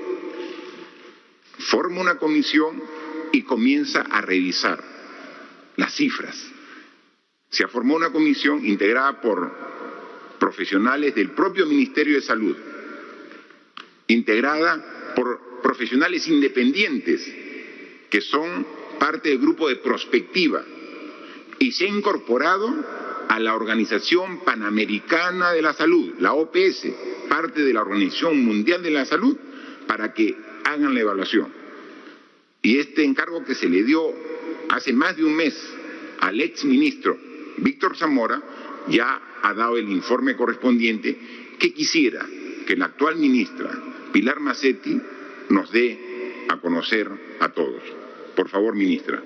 [1.57, 2.81] forma una comisión
[3.31, 4.83] y comienza a revisar
[5.75, 6.35] las cifras.
[7.49, 9.51] Se formado una comisión integrada por
[10.39, 12.55] profesionales del propio Ministerio de Salud,
[14.09, 17.33] integrada por profesionales independientes
[18.09, 18.65] que son
[18.99, 20.63] parte del grupo de prospectiva
[21.59, 22.73] y se ha incorporado
[23.29, 26.87] a la Organización Panamericana de la Salud, la OPS,
[27.29, 29.37] parte de la Organización Mundial de la Salud,
[29.87, 31.47] para que hagan la evaluación.
[32.61, 34.01] Y este encargo que se le dio
[34.69, 35.55] hace más de un mes
[36.19, 37.17] al ex ministro
[37.57, 38.41] Víctor Zamora
[38.87, 41.17] ya ha dado el informe correspondiente
[41.57, 42.25] que quisiera
[42.65, 43.71] que la actual ministra
[44.11, 44.99] Pilar Macetti
[45.49, 47.83] nos dé a conocer a todos.
[48.35, 49.21] Por favor, ministra.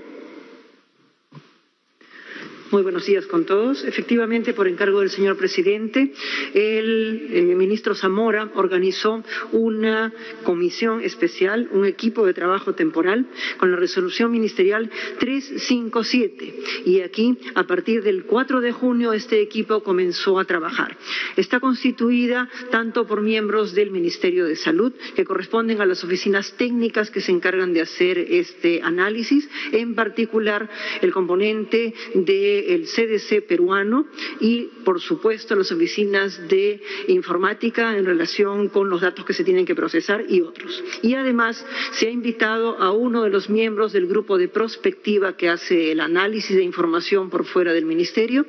[2.74, 3.84] Muy buenos días con todos.
[3.84, 6.12] Efectivamente, por encargo del señor presidente,
[6.56, 10.12] el eh, ministro Zamora organizó una
[10.44, 16.56] comisión especial, un equipo de trabajo temporal con la resolución ministerial 357.
[16.86, 20.98] Y aquí, a partir del 4 de junio, este equipo comenzó a trabajar.
[21.38, 27.12] Está constituida tanto por miembros del Ministerio de Salud, que corresponden a las oficinas técnicas
[27.12, 30.68] que se encargan de hacer este análisis, en particular
[31.04, 34.07] el componente de el CDC peruano
[34.39, 39.66] y, por supuesto, las oficinas de informática en relación con los datos que se tienen
[39.66, 40.84] que procesar y otros.
[41.01, 45.49] Y además se ha invitado a uno de los miembros del grupo de prospectiva que
[45.49, 48.45] hace el análisis de información por fuera del Ministerio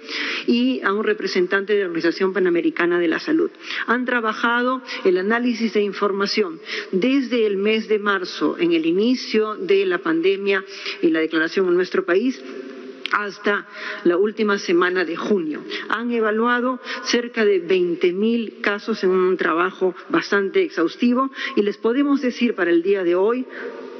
[0.46, 3.50] y a un representante de la Organización Panamericana de la Salud.
[3.86, 6.60] Han trabajado el análisis de información
[6.92, 10.64] desde el mes de marzo, en el inicio de la pandemia
[11.02, 12.40] y la declaración en nuestro país,
[13.14, 13.66] hasta
[14.02, 15.62] la última semana de junio.
[15.88, 22.54] Han evaluado cerca de 20.000 casos en un trabajo bastante exhaustivo y les podemos decir
[22.54, 23.46] para el día de hoy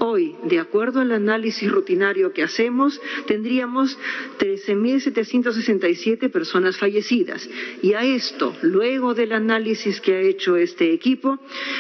[0.07, 3.99] Hoy, de acuerdo al análisis rutinario que hacemos, tendríamos
[4.39, 7.49] 13.767 personas fallecidas.
[7.81, 11.39] Y a esto, luego del análisis que ha hecho este equipo,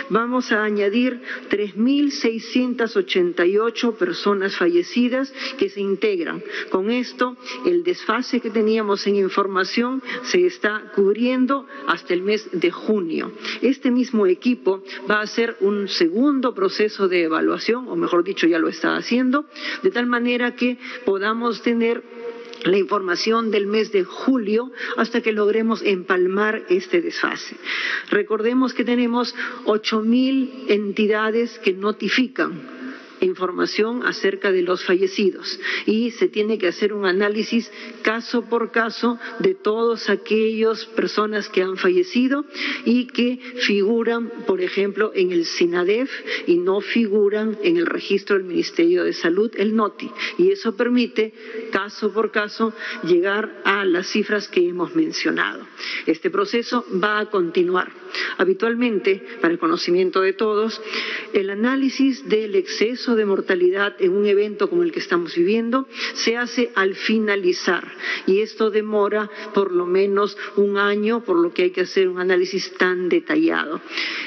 [0.09, 1.21] vamos a añadir
[1.51, 6.43] 3.688 personas fallecidas que se integran.
[6.71, 12.71] Con esto, el desfase que teníamos en información se está cubriendo hasta el mes de
[12.71, 13.33] junio.
[13.61, 18.59] Este mismo equipo va a hacer un segundo proceso de evaluación, o mejor dicho, ya
[18.59, 19.47] lo está haciendo,
[19.83, 22.03] de tal manera que podamos tener
[22.65, 27.57] la información del mes de julio hasta que logremos empalmar este desfase.
[28.11, 29.35] Recordemos que tenemos
[29.67, 32.84] 8.000 entidades que notifican
[33.25, 37.71] información acerca de los fallecidos y se tiene que hacer un análisis
[38.03, 42.45] caso por caso de todas aquellas personas que han fallecido
[42.85, 46.11] y que figuran, por ejemplo, en el SINADEF
[46.47, 50.11] y no figuran en el registro del Ministerio de Salud, el NOTI.
[50.39, 51.33] Y eso permite,
[51.71, 52.73] caso por caso,
[53.05, 55.67] llegar a las cifras que hemos mencionado.
[56.07, 58.04] Este proceso va a continuar.
[58.39, 60.81] Habitualmente, para el conocimiento de todos,
[61.33, 66.37] el análisis del exceso de mortalidad en un evento como el que estamos viviendo se
[66.37, 67.87] hace al finalizar
[68.27, 72.19] y esto demora por lo menos un año, por lo que hay que hacer un
[72.19, 73.81] análisis tan detallado.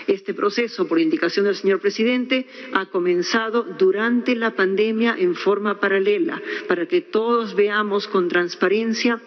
[0.08, 6.42] Este proceso, por indicación del señor presidente, ha comenzado durante la pandemia en forma paralela
[6.68, 9.22] para que todos veamos con transparencia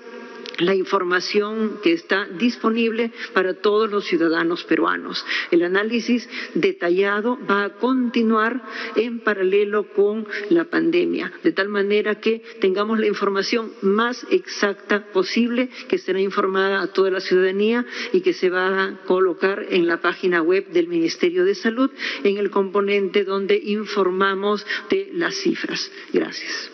[0.58, 5.24] la información que está disponible para todos los ciudadanos peruanos.
[5.50, 8.62] El análisis detallado va a continuar
[8.96, 15.70] en paralelo con la pandemia, de tal manera que tengamos la información más exacta posible,
[15.88, 20.00] que será informada a toda la ciudadanía y que se va a colocar en la
[20.00, 21.90] página web del Ministerio de Salud
[22.24, 25.90] en el componente donde informamos de las cifras.
[26.12, 26.70] Gracias.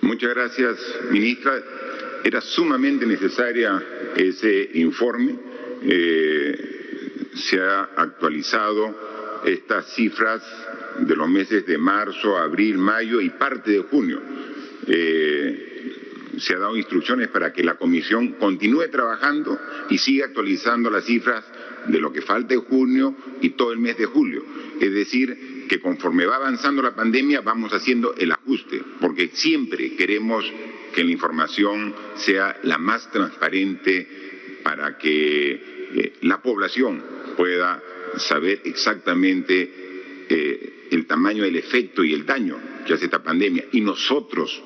[0.00, 0.78] Muchas gracias,
[1.10, 1.62] ministra.
[2.26, 3.80] Era sumamente necesaria
[4.16, 5.32] ese informe.
[5.80, 10.42] Eh, se ha actualizado estas cifras
[10.98, 14.20] de los meses de marzo, abril, mayo y parte de junio.
[14.88, 19.56] Eh, se ha dado instrucciones para que la comisión continúe trabajando
[19.88, 21.44] y siga actualizando las cifras
[21.86, 24.42] de lo que falta en junio y todo el mes de julio.
[24.80, 30.44] Es decir, que conforme va avanzando la pandemia vamos haciendo el ajuste, porque siempre queremos
[30.96, 34.08] que la información sea la más transparente
[34.62, 35.50] para que
[35.92, 37.04] eh, la población
[37.36, 37.82] pueda
[38.16, 39.70] saber exactamente
[40.26, 44.62] eh, el tamaño del efecto y el daño que hace esta pandemia y nosotros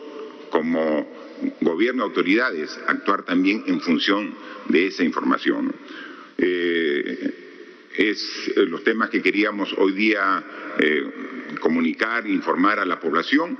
[0.50, 1.18] como
[1.62, 4.32] gobierno, autoridades, actuar también en función
[4.68, 5.74] de esa información.
[6.38, 7.34] Eh,
[7.96, 10.44] es los temas que queríamos hoy día
[11.60, 13.58] comunicar, informar a la población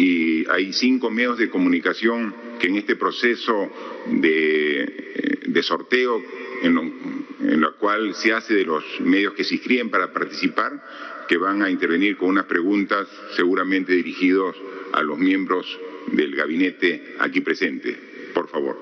[0.00, 3.70] y hay cinco medios de comunicación que en este proceso
[4.06, 6.22] de, sorteo
[6.62, 10.82] en lo, cual se hace de los medios que se inscriben para participar,
[11.28, 14.56] que van a intervenir con unas preguntas seguramente dirigidos
[14.92, 15.66] a los miembros
[16.12, 17.94] del gabinete aquí presente.
[18.32, 18.78] Por favor.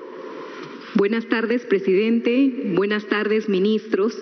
[0.95, 2.71] Buenas tardes, presidente.
[2.75, 4.17] Buenas tardes, ministros.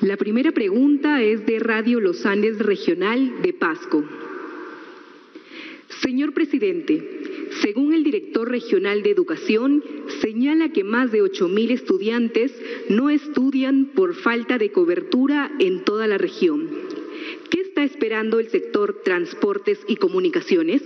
[0.00, 4.02] La primera pregunta es de Radio Los Andes Regional de Pasco.
[6.04, 7.02] Señor presidente,
[7.62, 9.82] según el director regional de educación,
[10.20, 12.52] señala que más de 8.000 estudiantes
[12.90, 16.68] no estudian por falta de cobertura en toda la región.
[17.48, 20.82] ¿Qué está esperando el sector transportes y comunicaciones?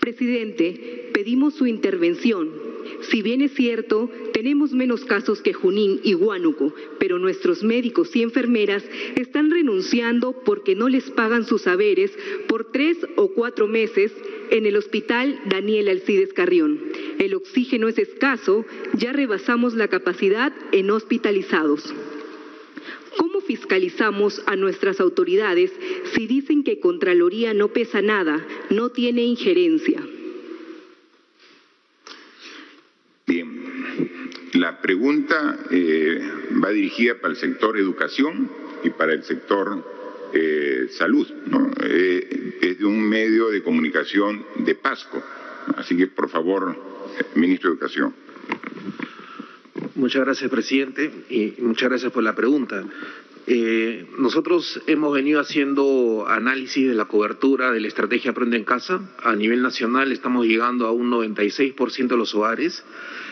[0.00, 2.68] Presidente, pedimos su intervención
[3.02, 8.22] si bien es cierto, tenemos menos casos que Junín y Huánuco, pero nuestros médicos y
[8.22, 8.84] enfermeras
[9.16, 12.12] están renunciando porque no les pagan sus saberes
[12.48, 14.12] por tres o cuatro meses
[14.50, 16.80] en el hospital Daniel Alcides Carrión.
[17.18, 21.94] El oxígeno es escaso, ya rebasamos la capacidad en hospitalizados.
[23.18, 25.72] ¿Cómo fiscalizamos a nuestras autoridades
[26.14, 30.00] si dicen que Contraloría no pesa nada, no tiene injerencia?
[34.54, 36.20] La pregunta eh,
[36.64, 38.50] va dirigida para el sector educación
[38.82, 39.84] y para el sector
[40.32, 41.28] eh, salud.
[41.46, 41.70] ¿no?
[41.82, 45.22] Eh, es de un medio de comunicación de Pasco.
[45.76, 46.76] Así que, por favor,
[47.34, 48.14] ministro de Educación.
[49.94, 52.84] Muchas gracias, presidente, y muchas gracias por la pregunta.
[54.18, 59.00] nosotros hemos venido haciendo análisis de la cobertura de la estrategia Aprende en Casa.
[59.22, 62.84] A nivel nacional estamos llegando a un 96% de los hogares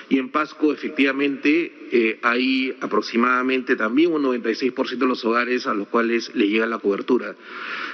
[0.09, 5.89] y en Pasco, efectivamente, eh, hay aproximadamente también un 96% de los hogares a los
[5.89, 7.35] cuales le llega la cobertura.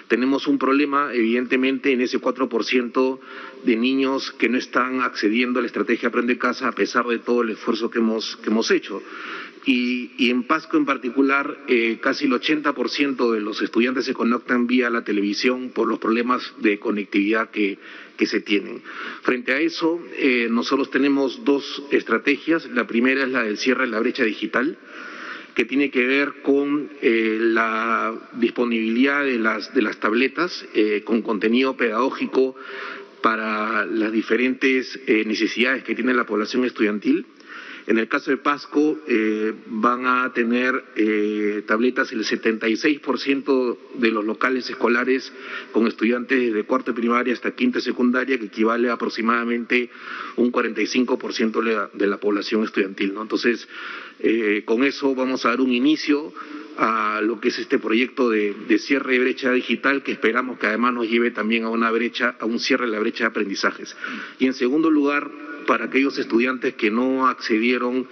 [0.09, 3.19] Tenemos un problema, evidentemente, en ese 4%
[3.65, 7.43] de niños que no están accediendo a la estrategia Aprende Casa a pesar de todo
[7.43, 9.03] el esfuerzo que hemos, que hemos hecho.
[9.65, 14.91] Y, en Pasco en particular, eh, casi el 80% de los estudiantes se conectan vía
[14.91, 17.79] la televisión por los problemas de conectividad que,
[18.23, 18.81] se tienen.
[19.23, 22.71] Frente a eso, eh, nosotros tenemos dos estrategias.
[22.71, 24.79] La primera es la del cierre de la brecha digital
[25.57, 30.65] que tiene que ver con eh, la disponibilidad de las, de las tabletas
[31.03, 32.55] con contenido pedagógico
[33.23, 37.27] para las diferentes necesidades que tiene la población estudiantil.
[37.87, 44.24] En el caso de Pasco eh, van a tener eh, tabletas el 76% de los
[44.24, 45.33] locales escolares
[45.72, 49.91] con estudiantes de cuarto primaria hasta quinta secundaria, que equivale a aproximadamente
[50.37, 53.14] un 45% de la, población estudiantil.
[53.20, 53.66] Entonces,
[54.20, 56.33] eh, con eso vamos a dar un inicio
[56.78, 60.68] a lo que es este proyecto de, de, cierre de brecha digital que esperamos que
[60.68, 63.97] además nos lleve también a una brecha, a un cierre de la brecha de aprendizajes.
[64.39, 65.30] Y en segundo lugar,
[65.67, 68.07] para aquellos estudiantes que no accedieron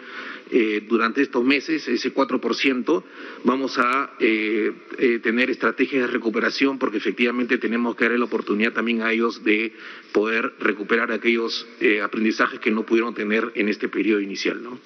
[0.53, 3.05] eh, durante estos meses, ese 4%,
[3.45, 8.73] vamos a eh, eh, tener estrategias de recuperación porque efectivamente tenemos que darle la oportunidad
[8.73, 9.73] también a ellos de
[10.13, 11.69] poder recuperar aquellos
[12.03, 14.61] aprendizajes que no pudieron tener en este periodo inicial.
[14.61, 14.79] ¿no?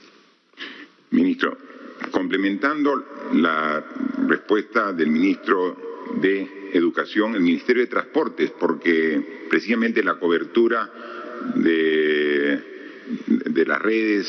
[1.10, 1.56] Ministro,
[2.10, 3.02] complementando
[3.32, 3.82] la
[4.28, 10.90] respuesta del ministro de Educación, el Ministerio de Transportes, porque precisamente la cobertura
[11.54, 12.33] de,
[13.26, 14.28] de las redes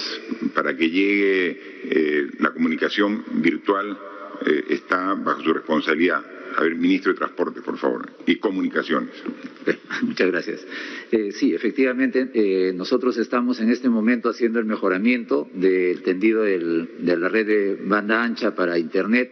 [0.53, 3.97] para que llegue eh, la comunicación virtual
[4.45, 6.23] eh, está bajo su responsabilidad.
[6.57, 9.11] A ver, ministro de Transporte, por favor, y Comunicaciones.
[10.03, 10.65] Muchas gracias.
[11.11, 17.27] Eh, sí, efectivamente, nosotros estamos en este momento haciendo el mejoramiento del tendido de la
[17.27, 19.31] red de banda ancha para Internet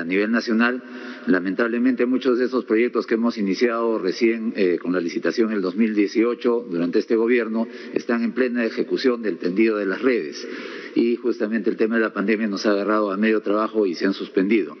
[0.00, 0.82] a nivel nacional
[1.28, 5.62] Lamentablemente muchos de esos proyectos que hemos iniciado recién eh, con la licitación en el
[5.62, 10.48] 2018 durante este gobierno están en plena ejecución del tendido de las redes
[10.94, 14.06] y justamente el tema de la pandemia nos ha agarrado a medio trabajo y se
[14.06, 14.76] han suspendido.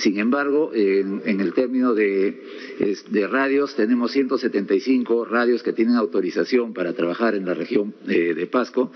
[0.00, 2.40] Sin embargo, en, el término de,
[3.30, 8.90] radios, tenemos 175 radios que tienen autorización para trabajar en la región eh, de Pasco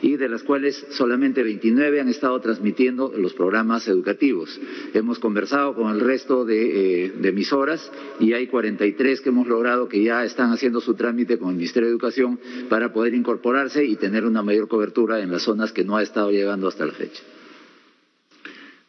[0.00, 4.60] y de las cuales solamente 29 han estado transmitiendo los programas educativos.
[4.92, 7.90] Hemos conversado con el resto de, eh, de, emisoras
[8.20, 11.88] y hay 43 que hemos logrado que ya están haciendo su trámite con el Ministerio
[11.88, 12.38] de Educación
[12.68, 16.30] para poder incorporarse y tener una mayor cobertura en las zonas que no ha estado
[16.30, 17.24] llegando hasta la fecha.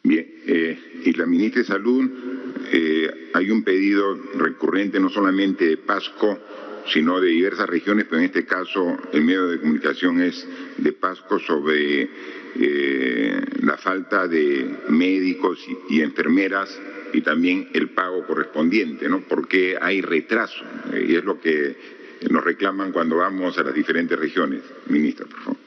[0.06, 2.08] Bien, eh, y la ministra de Salud,
[2.70, 6.38] eh, hay un pedido recurrente no solamente de Pasco,
[6.86, 10.46] sino de diversas regiones, pero en este caso el medio de comunicación es
[10.76, 12.08] de Pasco sobre
[12.54, 15.58] eh, la falta de médicos
[15.90, 16.80] y, enfermeras
[17.12, 19.22] y también el pago correspondiente, ¿no?
[19.22, 21.74] Porque hay retraso y es lo que
[22.30, 24.62] nos reclaman cuando vamos a las diferentes regiones.
[24.88, 25.65] Ministra, por favor.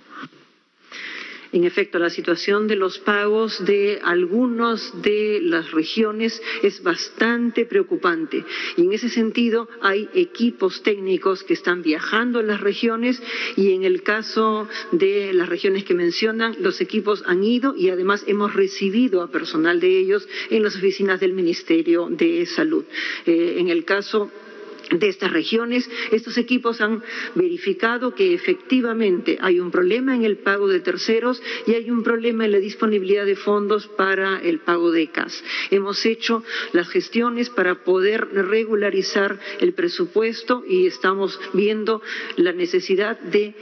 [1.52, 8.46] En efecto, la situación de los pagos de algunas de las regiones es bastante preocupante
[8.78, 13.22] y en ese sentido hay equipos técnicos que están viajando a las regiones
[13.56, 18.24] y en el caso de las regiones que mencionan, los equipos han ido y además
[18.28, 22.86] hemos recibido a personal de ellos en las oficinas del Ministerio de Salud.
[23.26, 24.32] Eh, en el caso
[24.92, 27.04] de estas regiones, estos equipos han
[27.36, 32.46] verificado que efectivamente hay un problema en el pago de terceros y hay un problema
[32.46, 35.44] en la disponibilidad de fondos para el pago de CAS.
[35.72, 42.02] Hemos hecho las gestiones para poder regularizar el presupuesto y estamos viendo
[42.38, 43.54] la necesidad de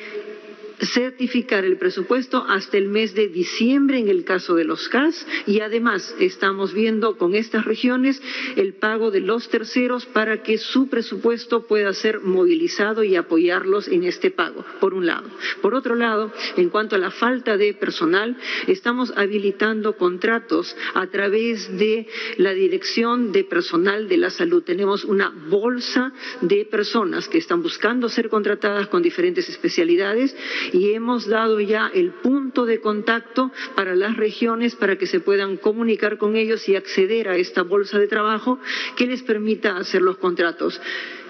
[0.80, 5.62] certificar el presupuesto hasta el mes de diciembre en el caso de los CAS y
[5.62, 8.22] además estamos viendo con estas regiones
[8.56, 14.04] el pago de los terceros para que su presupuesto pueda ser movilizado y apoyarlos en
[14.04, 15.30] este pago, por un lado.
[15.62, 21.78] Por otro lado, en cuanto a la falta de personal, estamos habilitando contratos a través
[21.78, 22.08] de
[22.38, 24.64] la Dirección de Personal de la Salud.
[24.64, 30.36] Tenemos una bolsa de personas que están buscando ser contratadas con diferentes especialidades
[30.74, 35.58] y hemos dado ya el punto de contacto para las regiones para que se puedan
[35.58, 38.60] comunicar con ellos y acceder a esta bolsa de trabajo
[38.96, 40.80] que les permita hacer los contratos.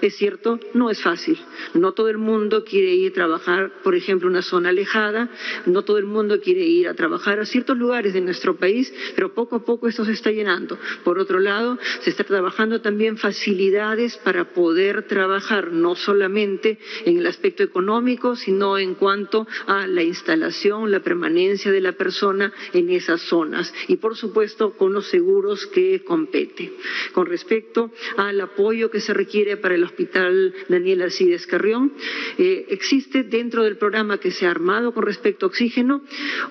[0.00, 1.38] Es cierto, no es fácil.
[1.74, 5.28] No todo el mundo quiere ir a trabajar, por ejemplo, una zona alejada,
[5.66, 9.34] no todo el mundo quiere ir a trabajar a ciertos lugares de nuestro país, pero
[9.34, 10.78] poco a poco esto se está llenando.
[11.02, 17.26] Por otro lado, se está trabajando también facilidades para poder trabajar no solamente en el
[17.26, 19.27] aspecto económico, sino en cuanto
[19.66, 24.92] a la instalación, la permanencia de la persona en esas zonas y, por supuesto, con
[24.92, 26.72] los seguros que compete.
[27.12, 31.92] Con respecto al apoyo que se requiere para el Hospital Daniel Alcides Carrión.
[32.38, 36.02] Eh, existe dentro del programa que se ha armado con respecto a oxígeno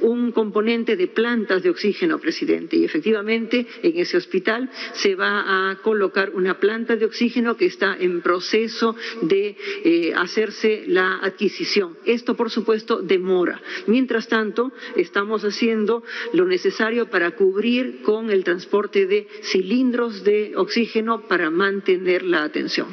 [0.01, 5.75] un componente de plantas de oxígeno, presidente, y efectivamente en ese hospital se va a
[5.77, 11.97] colocar una planta de oxígeno que está en proceso de eh, hacerse la adquisición.
[12.05, 12.66] Esto, por supuesto,
[13.03, 13.61] demora.
[13.87, 16.03] Mientras tanto, estamos haciendo
[16.33, 22.87] lo necesario para cubrir con el transporte de cilindros de oxígeno para mantener la atención.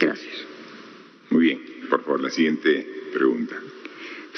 [0.00, 0.46] Gracias.
[1.30, 1.60] Muy bien.
[1.88, 3.60] Por favor, la siguiente pregunta.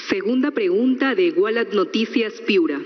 [0.09, 2.79] Segunda pregunta de Igualat Noticias Piura.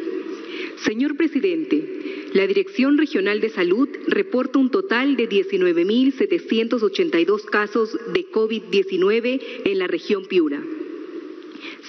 [0.84, 9.41] Señor presidente, la Dirección Regional de Salud reporta un total de 19.782 casos de COVID-19
[9.65, 10.61] en la región Piura.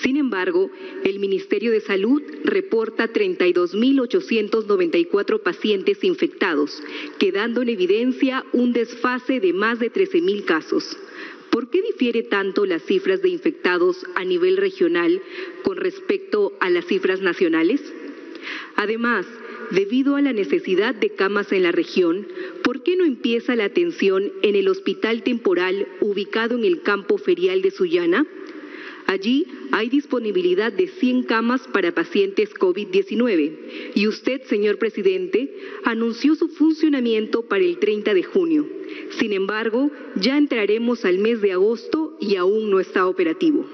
[0.02, 0.70] Sin embargo,
[1.04, 6.82] el Ministerio de Salud reporta 32.894 pacientes infectados,
[7.18, 10.96] quedando en evidencia un desfase de más de 13.000 casos.
[11.50, 15.20] ¿Por qué difiere tanto las cifras de infectados a nivel regional
[15.62, 17.80] con respecto a las cifras nacionales?
[18.76, 19.26] Además,
[19.70, 22.26] debido a la necesidad de camas en la región,
[22.62, 27.62] ¿por qué no empieza la atención en el hospital temporal ubicado en el campo ferial
[27.62, 28.26] de Sullana?
[29.08, 35.50] Allí hay disponibilidad de 100 camas para pacientes COVID-19 y usted, señor presidente,
[35.84, 38.68] anunció su funcionamiento para el 30 de junio.
[39.18, 43.64] Sin embargo, ya entraremos al mes de agosto y aún no está operativo.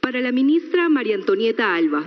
[0.00, 2.04] Para la ministra María Antonieta Alba,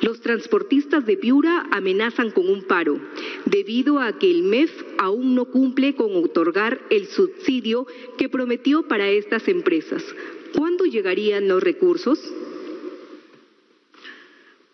[0.00, 2.98] los transportistas de Piura amenazan con un paro,
[3.46, 7.86] debido a que el MEF aún no cumple con otorgar el subsidio
[8.18, 10.02] que prometió para estas empresas,
[10.56, 12.18] ¿Cuándo llegarían los recursos?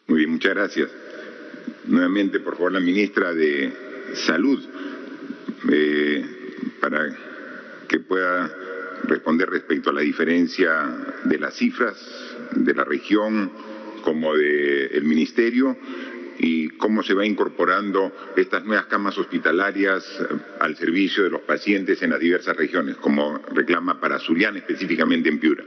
[0.07, 0.91] Muy bien, muchas gracias.
[1.87, 3.73] Nuevamente, por favor, la ministra de
[4.15, 4.59] Salud,
[5.71, 6.25] eh,
[6.81, 7.17] para
[7.89, 8.51] que pueda
[9.05, 11.97] responder respecto a la diferencia de las cifras
[12.53, 13.51] de la región
[14.03, 15.77] como del Ministerio
[16.39, 20.05] y cómo se va incorporando estas nuevas camas hospitalarias
[20.61, 25.39] al servicio de los pacientes en las diversas regiones, como reclama para Zulián, específicamente en
[25.39, 25.65] Piura.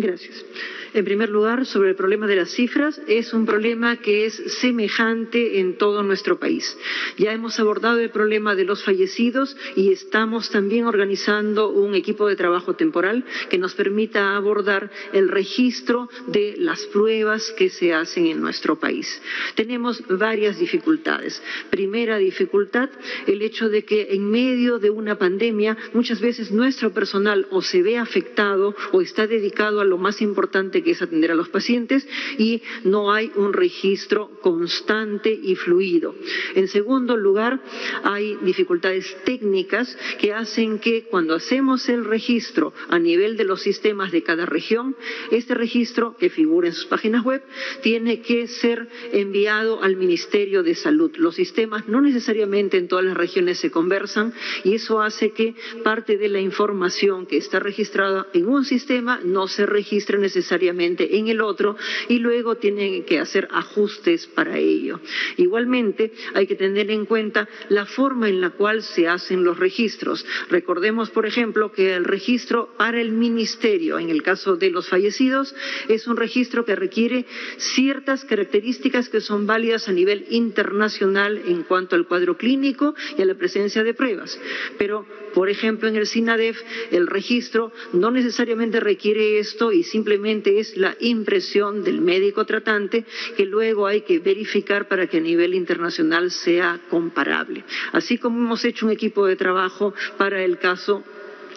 [0.00, 0.44] Gracias.
[0.92, 5.60] En primer lugar, sobre el problema de las cifras, es un problema que es semejante
[5.60, 6.76] en todo nuestro país.
[7.16, 12.34] Ya hemos abordado el problema de los fallecidos y estamos también organizando un equipo de
[12.34, 18.40] trabajo temporal que nos permita abordar el registro de las pruebas que se hacen en
[18.40, 19.22] nuestro país.
[19.54, 21.40] Tenemos varias dificultades.
[21.70, 22.90] Primera dificultad,
[23.28, 27.82] el hecho de que en medio de una pandemia muchas veces nuestro personal o se
[27.82, 32.06] ve afectado o está dedicado a lo más importante que es atender a los pacientes
[32.38, 36.14] y no hay un registro constante y fluido.
[36.54, 37.60] En segundo lugar,
[38.04, 44.12] hay dificultades técnicas que hacen que cuando hacemos el registro a nivel de los sistemas
[44.12, 44.96] de cada región,
[45.30, 47.42] este registro que figura en sus páginas web
[47.82, 51.10] tiene que ser enviado al Ministerio de Salud.
[51.16, 54.32] Los sistemas no necesariamente en todas las regiones se conversan
[54.64, 59.48] y eso hace que parte de la información que está registrada en un sistema no
[59.48, 61.76] se registre necesariamente en el otro
[62.08, 65.00] y luego tienen que hacer ajustes para ello.
[65.38, 70.26] Igualmente, hay que tener en cuenta la forma en la cual se hacen los registros.
[70.50, 75.54] Recordemos, por ejemplo, que el registro para el ministerio, en el caso de los fallecidos,
[75.88, 77.24] es un registro que requiere
[77.56, 83.24] ciertas características que son válidas a nivel internacional en cuanto al cuadro clínico y a
[83.24, 84.38] la presencia de pruebas.
[84.76, 86.60] Pero, por ejemplo, en el SINADEF,
[86.90, 93.04] el registro no necesariamente requiere esto y simplemente es la impresión del médico tratante
[93.36, 97.64] que luego hay que verificar para que a nivel internacional sea comparable.
[97.92, 101.04] Así como hemos hecho un equipo de trabajo para el caso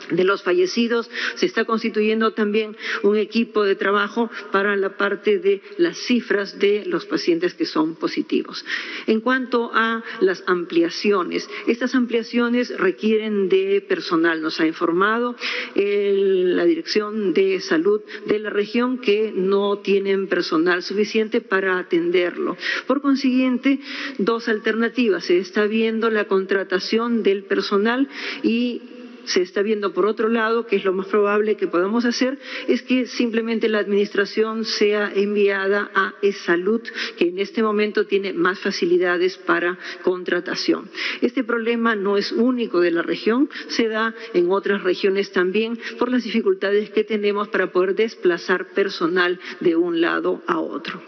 [0.10, 5.62] de los fallecidos, se está constituyendo también un equipo de trabajo para la parte de
[5.78, 8.66] las cifras de los pacientes que son positivos.
[9.08, 14.42] En cuanto a las ampliaciones, estas ampliaciones requieren de personal.
[14.42, 15.36] Nos ha informado
[15.76, 22.58] la Dirección de Salud de la región que no tienen personal suficiente para atenderlo.
[22.88, 23.80] Por consiguiente,
[24.18, 25.26] dos alternativas.
[25.26, 28.08] Se está viendo la contratación del personal
[28.44, 28.82] y
[29.26, 32.82] se está viendo por otro lado, que es lo más probable que podamos hacer, es
[32.82, 36.14] que simplemente la administración sea enviada a
[36.46, 36.82] salud
[37.18, 40.90] que en este momento tiene más facilidades para contratación.
[41.22, 46.10] Este problema no es único de la región, se da en otras regiones también por
[46.10, 51.02] las dificultades que tenemos para poder desplazar personal de un lado a otro.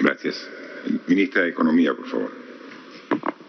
[0.00, 0.48] Gracias.
[1.06, 2.41] Ministra de Economía, por favor.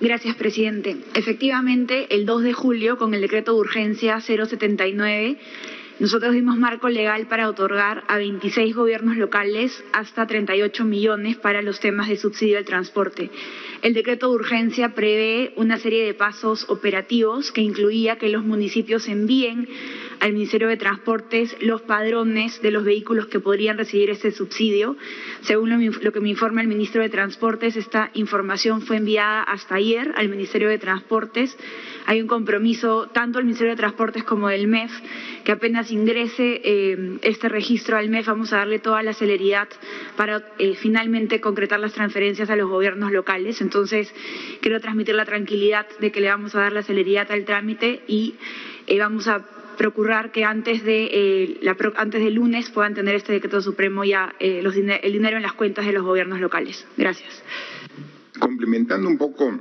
[0.04, 0.98] Gracias, presidente.
[1.14, 5.38] Efectivamente, el 2 de julio, con el decreto de urgencia 079,
[6.02, 11.80] nosotros dimos marco legal para otorgar a 26 gobiernos locales hasta 38 millones para los
[11.80, 13.30] temas de subsidio al transporte.
[13.82, 19.08] El decreto de urgencia prevé una serie de pasos operativos que incluía que los municipios
[19.08, 19.70] envíen
[20.24, 24.96] al Ministerio de Transportes los padrones de los vehículos que podrían recibir este subsidio.
[25.42, 30.14] Según lo, que me informa el ministro de Transportes, esta información fue enviada hasta ayer
[30.16, 31.58] al Ministerio de Transportes.
[32.06, 34.94] Hay un compromiso tanto del Ministerio de Transportes como del MEF
[35.44, 39.68] que apenas ingrese eh, este registro al MEF vamos a darle toda la celeridad
[40.16, 43.60] para eh, finalmente concretar las transferencias a los gobiernos locales.
[43.60, 44.16] Entonces,
[44.62, 48.36] quiero transmitir la tranquilidad de que le vamos a dar la celeridad al trámite y
[48.88, 49.46] eh, vamos a
[49.78, 54.72] procurar que antes de la, antes del lunes puedan tener este decreto supremo ya el
[55.12, 56.86] dinero en las cuentas de los gobiernos locales.
[56.98, 57.44] Gracias.
[58.40, 59.60] Complementando un poco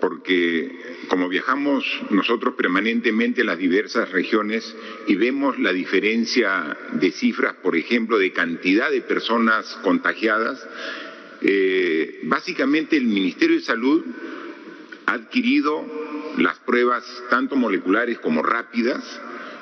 [0.00, 4.74] porque como viajamos nosotros permanentemente en las diversas regiones
[5.06, 10.66] y vemos la diferencia de cifras, por ejemplo, de cantidad de personas contagiadas,
[11.42, 14.04] eh, básicamente el Ministerio de Salud
[15.06, 15.84] ha adquirido
[16.38, 19.20] las pruebas tanto moleculares como rápidas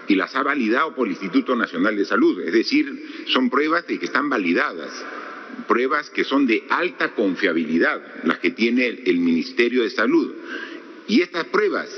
[0.09, 3.98] y las ha validado por el Instituto Nacional de Salud, es decir, son pruebas de
[3.98, 4.90] que están validadas
[5.66, 10.32] pruebas que son de alta confiabilidad, las que tiene el Ministerio de Salud.
[11.09, 11.88] Y estas pruebas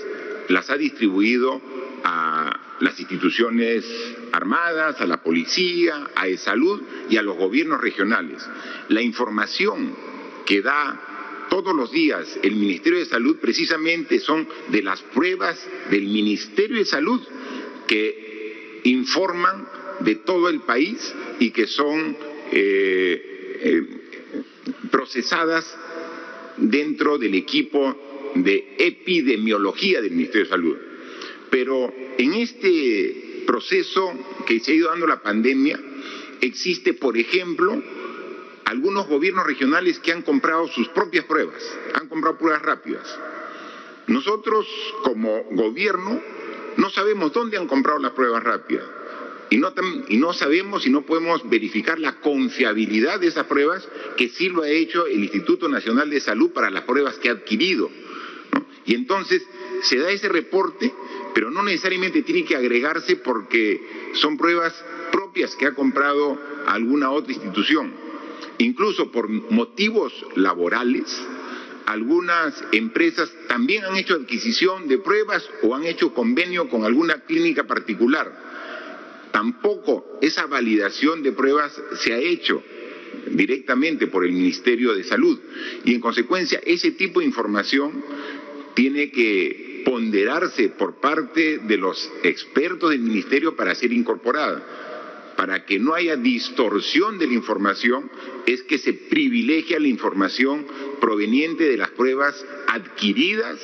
[0.49, 1.61] las ha distribuido
[2.05, 3.85] a las instituciones
[4.33, 8.47] armadas, a la policía, a E-Salud y a los gobiernos regionales.
[8.89, 9.95] La información
[10.45, 15.59] que da todos los días el Ministerio de Salud precisamente son de las pruebas
[15.91, 17.23] del Ministerio de Salud
[17.87, 19.67] que informan
[20.01, 22.17] de todo el país y que son
[22.53, 23.83] eh, eh,
[24.91, 25.77] procesadas
[26.57, 30.77] dentro del equipo de epidemiología del Ministerio de Salud.
[31.51, 34.13] Pero en este proceso
[34.47, 35.79] que se ha ido dando la pandemia,
[36.41, 37.83] existe, por ejemplo,
[38.65, 41.63] algunos gobiernos regionales que han comprado sus propias pruebas,
[41.95, 43.19] han comprado pruebas rápidas.
[44.07, 44.67] Nosotros,
[45.03, 46.21] como gobierno,
[46.77, 48.85] no sabemos dónde han comprado las pruebas rápidas
[49.51, 49.73] y no,
[50.09, 54.63] y no sabemos y no podemos verificar la confiabilidad de esas pruebas que sí lo
[54.63, 57.91] ha hecho el Instituto Nacional de Salud para las pruebas que ha adquirido.
[58.87, 59.47] Y entonces
[59.83, 60.93] se da ese reporte,
[61.35, 64.75] pero no necesariamente tiene que agregarse porque son pruebas
[65.13, 67.93] propias que ha comprado alguna otra institución.
[68.59, 71.05] Incluso por motivos laborales,
[71.87, 77.65] algunas empresas también han hecho adquisición de pruebas o han hecho convenio con alguna clínica
[77.65, 79.31] particular.
[79.33, 82.63] Tampoco esa validación de pruebas se ha hecho
[83.31, 85.39] directamente por el Ministerio de Salud
[85.85, 88.05] y en consecuencia ese tipo de información
[88.75, 94.94] tiene que ponderarse por parte de los expertos del Ministerio para ser incorporada.
[95.37, 98.11] Para que no haya distorsión de la información,
[98.47, 100.67] es que se privilegia la información
[101.01, 103.59] proveniente de las pruebas adquiridas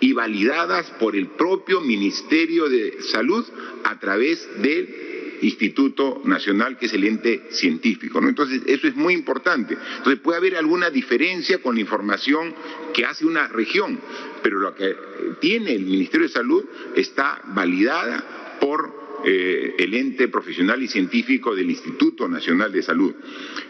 [0.00, 3.44] y validadas por el propio Ministerio de Salud
[3.84, 5.08] a través del
[5.42, 8.18] Instituto Nacional, que es el ente científico.
[8.18, 9.76] Entonces, eso es muy importante.
[9.98, 12.54] Entonces, puede haber alguna diferencia con la información
[12.92, 14.00] que hace una región,
[14.42, 14.96] pero lo que
[15.40, 16.64] tiene el Ministerio de Salud
[16.96, 23.14] está validada por eh, el ente profesional y científico del Instituto Nacional de Salud.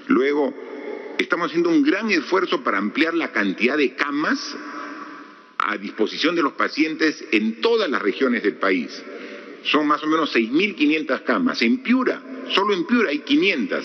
[0.09, 0.55] Luego,
[1.18, 4.57] estamos haciendo un gran esfuerzo para ampliar la cantidad de camas
[5.59, 9.03] a disposición de los pacientes en todas las regiones del país
[9.64, 11.62] son más o menos 6.500 camas.
[11.62, 12.20] En Piura,
[12.51, 13.84] solo en Piura hay 500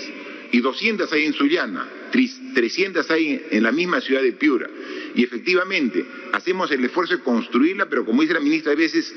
[0.52, 4.70] y 200 hay en Sullana, 300 hay en la misma ciudad de Piura.
[5.16, 9.14] Y efectivamente, hacemos el esfuerzo de construirla, pero como dice la ministra, a veces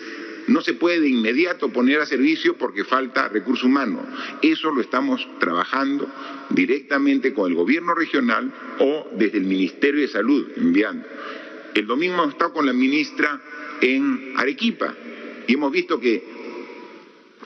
[0.49, 4.07] no se puede de inmediato poner a servicio porque falta recurso humano.
[4.43, 6.09] Eso lo estamos trabajando
[6.51, 11.07] directamente con el gobierno regional o desde el Ministerio de Salud enviando.
[11.75, 13.41] El domingo hemos estado con la ministra
[13.81, 14.95] en Arequipa
[15.47, 16.37] y hemos visto que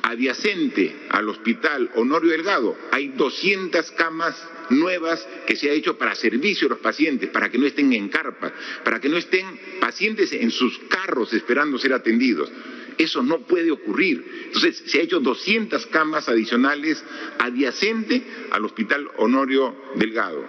[0.03, 4.37] adyacente al hospital Honorio Delgado hay 200 camas
[4.71, 8.09] nuevas que se ha hecho para servicio a los pacientes, para que no estén en
[8.09, 8.53] carpa,
[8.85, 9.47] para que no estén
[9.81, 12.51] pacientes en sus carros esperando ser atendidos.
[12.99, 14.25] Eso no puede ocurrir.
[14.47, 17.03] Entonces, se ha hecho 200 camas adicionales
[17.39, 20.45] adyacente al Hospital Honorio Delgado.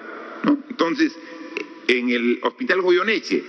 [0.70, 1.16] Entonces,
[1.88, 3.44] en el Hospital Goyoneche,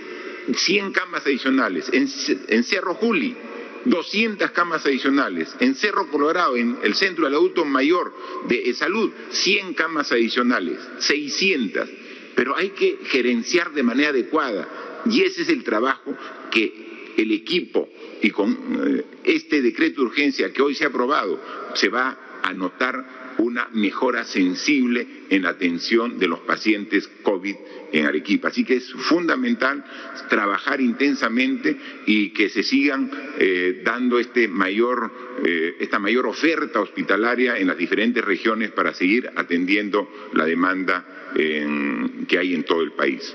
[0.54, 1.88] 100 camas adicionales.
[1.92, 2.08] En,
[2.48, 3.36] en Cerro Juli,
[3.84, 5.54] 200 camas adicionales.
[5.60, 8.12] En Cerro Colorado, en el Centro del Adulto Mayor
[8.48, 11.88] de Salud, 100 camas adicionales, 600.
[12.34, 14.68] Pero hay que gerenciar de manera adecuada
[15.06, 16.16] y ese es el trabajo
[16.50, 16.81] que
[17.16, 17.88] el equipo
[18.20, 21.40] y con eh, este decreto de urgencia que hoy se ha aprobado
[21.74, 27.56] se va a notar una mejora sensible en la atención de los pacientes COVID
[27.92, 28.48] en Arequipa.
[28.48, 29.84] Así que es fundamental
[30.28, 35.10] trabajar intensamente y que se sigan eh, dando este mayor,
[35.44, 42.38] eh, esta mayor oferta hospitalaria en las diferentes regiones para seguir atendiendo la demanda que
[42.38, 43.34] hay en todo el país.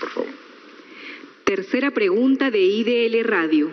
[0.00, 0.43] Por favor.
[1.44, 3.70] Tercera pregunta de IDL Radio.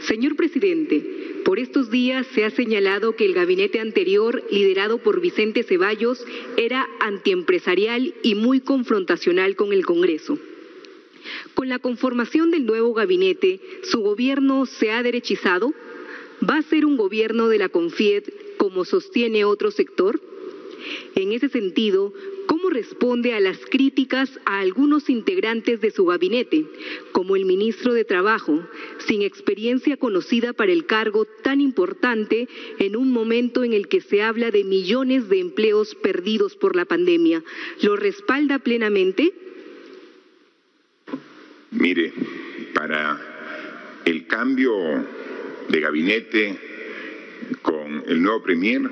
[0.00, 5.62] Señor presidente, por estos días se ha señalado que el gabinete anterior, liderado por Vicente
[5.62, 6.24] Ceballos,
[6.56, 10.40] era antiempresarial y muy confrontacional con el Congreso.
[11.54, 15.72] Con la conformación del nuevo gabinete, ¿su gobierno se ha derechizado?
[16.42, 18.24] ¿Va a ser un gobierno de la CONFIED
[18.56, 20.20] como sostiene otro sector?
[21.14, 22.12] En ese sentido,
[22.48, 26.64] ¿cómo responde a las críticas a algunos integrantes de su gabinete,
[27.12, 28.66] como el ministro de Trabajo,
[29.06, 34.22] sin experiencia conocida para el cargo tan importante en un momento en el que se
[34.22, 37.44] habla de millones de empleos perdidos por la pandemia?
[37.82, 39.34] ¿Lo respalda plenamente?
[41.70, 42.14] Mire,
[42.74, 44.72] para el cambio
[45.68, 46.58] de gabinete
[47.60, 48.90] con el nuevo Premier,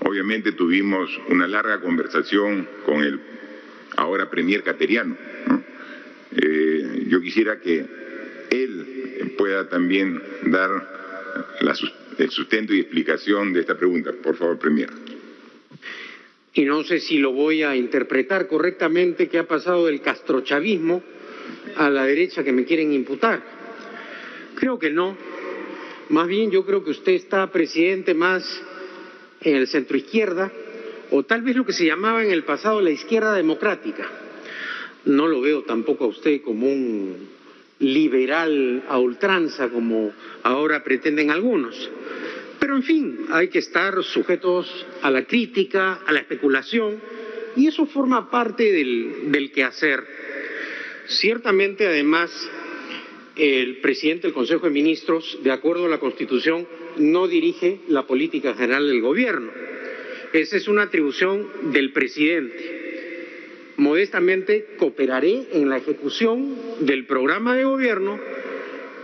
[0.00, 3.20] Obviamente tuvimos una larga conversación con el
[3.96, 5.16] ahora Premier Cateriano.
[6.30, 7.84] Eh, yo quisiera que
[8.50, 10.70] él pueda también dar
[12.18, 14.12] el sustento y explicación de esta pregunta.
[14.22, 14.90] Por favor, Premier.
[16.54, 21.02] Y no sé si lo voy a interpretar correctamente, que ha pasado del castrochavismo
[21.76, 23.42] a la derecha que me quieren imputar.
[24.56, 25.16] Creo que no.
[26.08, 28.44] Más bien yo creo que usted está presidente más
[29.40, 30.52] en el centro izquierda,
[31.10, 34.08] o tal vez lo que se llamaba en el pasado la izquierda democrática.
[35.04, 37.28] No lo veo tampoco a usted como un
[37.78, 40.12] liberal a ultranza, como
[40.42, 41.90] ahora pretenden algunos.
[42.58, 47.00] Pero en fin, hay que estar sujetos a la crítica, a la especulación,
[47.56, 50.04] y eso forma parte del, del quehacer.
[51.06, 52.30] Ciertamente, además,
[53.36, 56.66] el presidente del Consejo de Ministros, de acuerdo a la Constitución,
[56.98, 59.50] no dirige la política general del gobierno.
[60.32, 62.78] Esa es una atribución del presidente.
[63.76, 68.18] Modestamente cooperaré en la ejecución del programa de gobierno,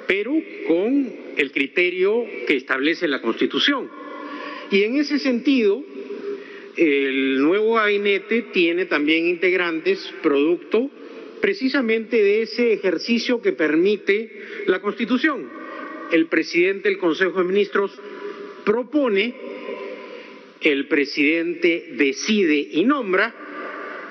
[0.06, 0.34] pero
[0.66, 3.88] con el criterio que establece la Constitución.
[4.70, 5.82] Y en ese sentido,
[6.76, 10.90] el nuevo gabinete tiene también integrantes producto
[11.40, 14.30] precisamente de ese ejercicio que permite
[14.66, 15.63] la Constitución.
[16.14, 17.90] El presidente del Consejo de Ministros
[18.64, 19.34] propone,
[20.60, 23.34] el presidente decide y nombra,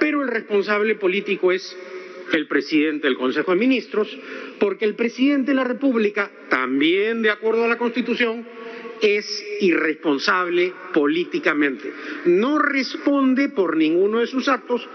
[0.01, 1.78] pero el responsable político es
[2.34, 4.20] el presidente del Consejo de Ministros,
[4.60, 8.45] porque el presidente de la República, también de acuerdo a la Constitución,
[9.01, 11.89] es irresponsable políticamente.
[12.26, 14.86] No responde por ninguno de sus actos,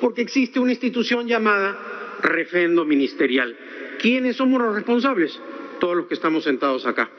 [0.00, 3.56] porque existe una institución llamada refrendo ministerial.
[4.00, 5.40] ¿Quiénes somos los responsables?
[5.80, 7.10] Todos los que estamos sentados acá.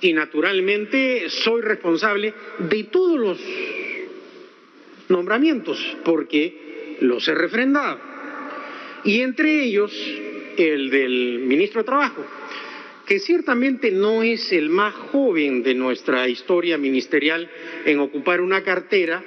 [0.00, 3.38] Y naturalmente soy responsable de todos los
[5.08, 7.98] nombramientos, porque los he refrendado.
[9.04, 9.92] Y entre ellos
[10.56, 12.24] el del ministro de Trabajo,
[13.06, 17.48] que ciertamente no es el más joven de nuestra historia ministerial
[17.84, 19.22] en ocupar una cartera,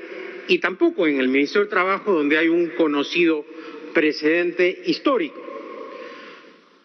[0.47, 3.45] y tampoco en el Ministerio del Trabajo, donde hay un conocido
[3.93, 5.45] precedente histórico.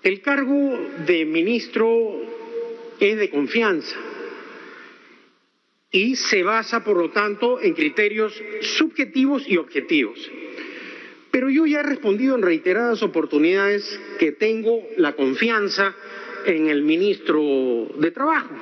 [0.02, 2.22] El cargo de ministro
[2.98, 3.96] es de confianza
[5.90, 10.18] y se basa, por lo tanto, en criterios subjetivos y objetivos.
[11.30, 15.94] Pero yo ya he respondido en reiteradas oportunidades que tengo la confianza
[16.46, 18.54] en el ministro de Trabajo.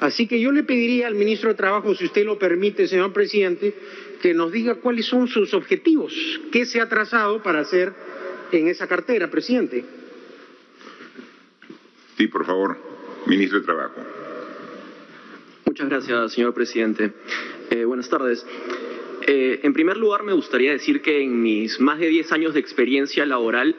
[0.00, 3.72] Así que yo le pediría al ministro de Trabajo, si usted lo permite, señor presidente,
[4.20, 6.12] que nos diga cuáles son sus objetivos,
[6.52, 7.92] qué se ha trazado para hacer
[8.52, 9.84] en esa cartera, presidente.
[12.16, 12.78] Sí, por favor,
[13.26, 14.00] ministro de Trabajo.
[15.66, 17.12] Muchas gracias, señor presidente.
[17.70, 18.46] Eh, buenas tardes.
[19.26, 22.60] Eh, en primer lugar, me gustaría decir que en mis más de 10 años de
[22.60, 23.76] experiencia laboral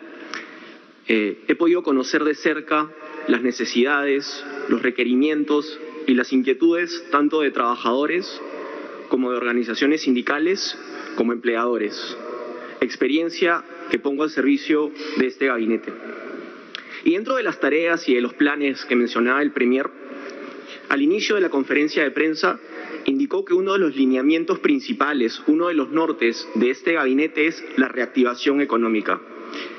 [1.08, 2.92] eh, he podido conocer de cerca
[3.28, 8.40] las necesidades, los requerimientos y las inquietudes tanto de trabajadores
[9.10, 10.78] como de organizaciones sindicales
[11.16, 12.16] como empleadores.
[12.82, 15.92] Experiencia que pongo al servicio de este gabinete.
[17.08, 19.90] Y dentro de las tareas y de los planes que mencionaba el Premier,
[20.90, 22.60] al inicio de la conferencia de prensa
[23.06, 27.64] indicó que uno de los lineamientos principales, uno de los nortes de este gabinete es
[27.78, 29.22] la reactivación económica.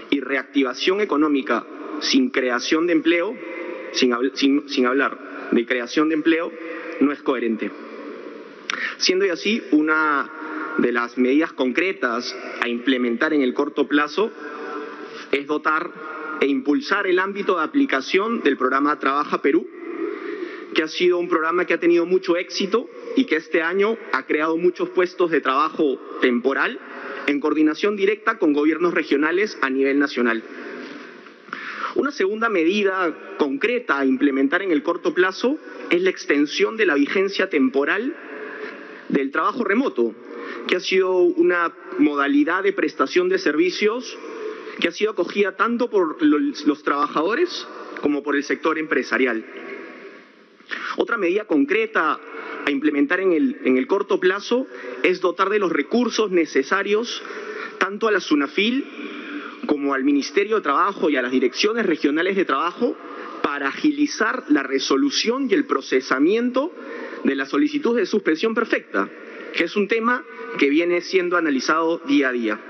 [0.09, 1.67] Y reactivación económica
[2.01, 3.37] sin creación de empleo,
[3.93, 6.51] sin, sin hablar de creación de empleo,
[7.01, 7.71] no es coherente.
[8.97, 10.31] Siendo así, una
[10.79, 14.31] de las medidas concretas a implementar en el corto plazo
[15.31, 15.91] es dotar
[16.41, 19.67] e impulsar el ámbito de aplicación del programa Trabaja Perú,
[20.75, 24.27] que ha sido un programa que ha tenido mucho éxito y que este año ha
[24.27, 26.79] creado muchos puestos de trabajo temporal
[27.27, 30.43] en coordinación directa con gobiernos regionales a nivel nacional.
[31.95, 35.59] Una segunda medida concreta a implementar en el corto plazo
[35.91, 38.15] es la extensión de la vigencia temporal
[39.09, 40.15] del trabajo remoto,
[40.69, 44.17] que ha sido una modalidad de prestación de servicios
[44.81, 47.67] que ha sido acogida tanto por los trabajadores
[48.01, 49.45] como por el sector empresarial.
[50.97, 52.19] Otra medida concreta
[52.67, 54.67] a implementar en el, en el corto plazo
[55.03, 57.23] es dotar de los recursos necesarios
[57.79, 58.85] tanto a la SUNAFIL
[59.67, 62.97] como al Ministerio de Trabajo y a las direcciones regionales de trabajo
[63.43, 66.73] para agilizar la resolución y el procesamiento
[67.25, 69.09] de la solicitud de suspensión perfecta,
[69.55, 70.25] que es un tema
[70.59, 72.61] que viene siendo analizado día a día.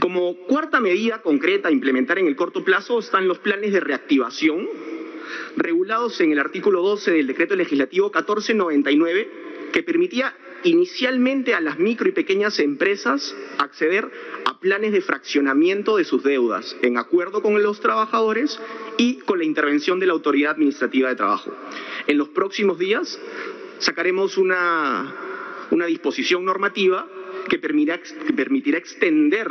[0.00, 4.68] Como cuarta medida concreta a implementar en el corto plazo están los planes de reactivación,
[5.56, 9.30] regulados en el artículo 12 del decreto legislativo 1499,
[9.72, 10.34] que permitía
[10.64, 14.10] inicialmente a las micro y pequeñas empresas acceder
[14.44, 18.58] a planes de fraccionamiento de sus deudas, en acuerdo con los trabajadores
[18.96, 21.52] y con la intervención de la Autoridad Administrativa de Trabajo.
[22.06, 23.20] En los próximos días
[23.78, 25.14] sacaremos una,
[25.70, 27.06] una disposición normativa
[27.48, 29.48] que permitirá, que permitirá extender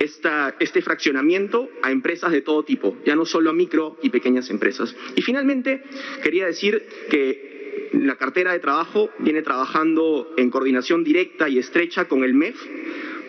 [0.00, 4.50] esta, este fraccionamiento a empresas de todo tipo, ya no solo a micro y pequeñas
[4.50, 4.94] empresas.
[5.16, 5.82] Y finalmente,
[6.22, 12.24] quería decir que la cartera de trabajo viene trabajando en coordinación directa y estrecha con
[12.24, 12.56] el MEF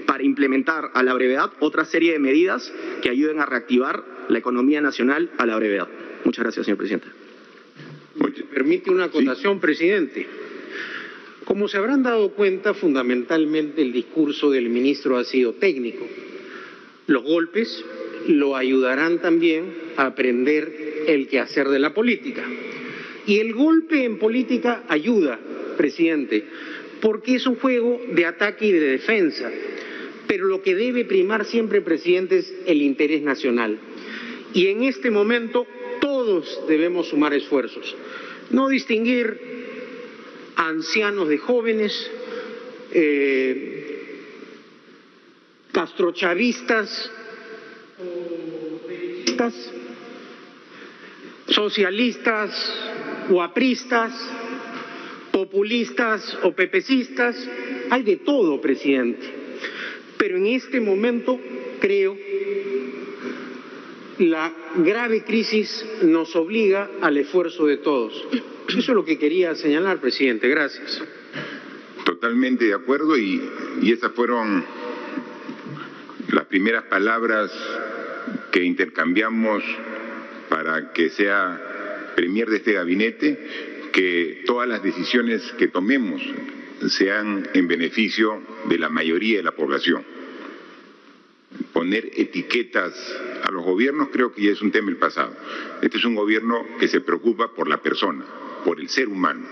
[0.06, 2.72] para implementar a la brevedad otra serie de medidas
[3.02, 5.88] que ayuden a reactivar la economía nacional a la brevedad.
[6.24, 7.08] Muchas gracias, señor presidente.
[8.54, 10.26] Permite una acotación, presidente.
[11.46, 16.06] Como se habrán dado cuenta, fundamentalmente el discurso del ministro ha sido técnico.
[17.06, 17.84] Los golpes
[18.28, 22.44] lo ayudarán también a aprender el quehacer de la política.
[23.28, 25.40] Y el golpe en política ayuda,
[25.78, 26.44] presidente,
[27.00, 29.52] porque es un juego de ataque y de defensa.
[30.28, 33.78] Pero lo que debe primar siempre, presidente, es el interés nacional.
[34.52, 35.68] Y en este momento
[36.02, 37.96] todos debemos sumar esfuerzos.
[38.50, 39.55] No distinguir
[40.56, 42.12] ancianos de jóvenes,
[42.92, 43.86] eh,
[45.72, 47.12] castrochavistas,
[51.48, 52.52] socialistas
[53.30, 54.14] o apristas,
[55.32, 57.36] populistas o pepecistas,
[57.90, 59.26] hay de todo, presidente.
[60.18, 61.40] Pero en este momento
[61.80, 62.18] creo
[64.20, 68.14] la grave crisis nos obliga al esfuerzo de todos.
[68.70, 70.48] Eso es lo que quería señalar, presidente.
[70.48, 71.02] Gracias.
[72.04, 73.42] Totalmente de acuerdo y,
[73.82, 74.66] y esas fueron
[76.32, 77.52] las primeras palabras
[78.52, 79.64] que intercambiamos
[80.50, 83.38] para que sea premier de este gabinete,
[83.92, 86.22] que todas las decisiones que tomemos
[86.90, 90.04] sean en beneficio de la mayoría de la población.
[91.72, 92.94] Poner etiquetas
[93.44, 95.36] a los gobiernos creo que ya es un tema del pasado.
[95.82, 98.26] Este es un gobierno que se preocupa por la persona,
[98.66, 99.46] por el ser humano,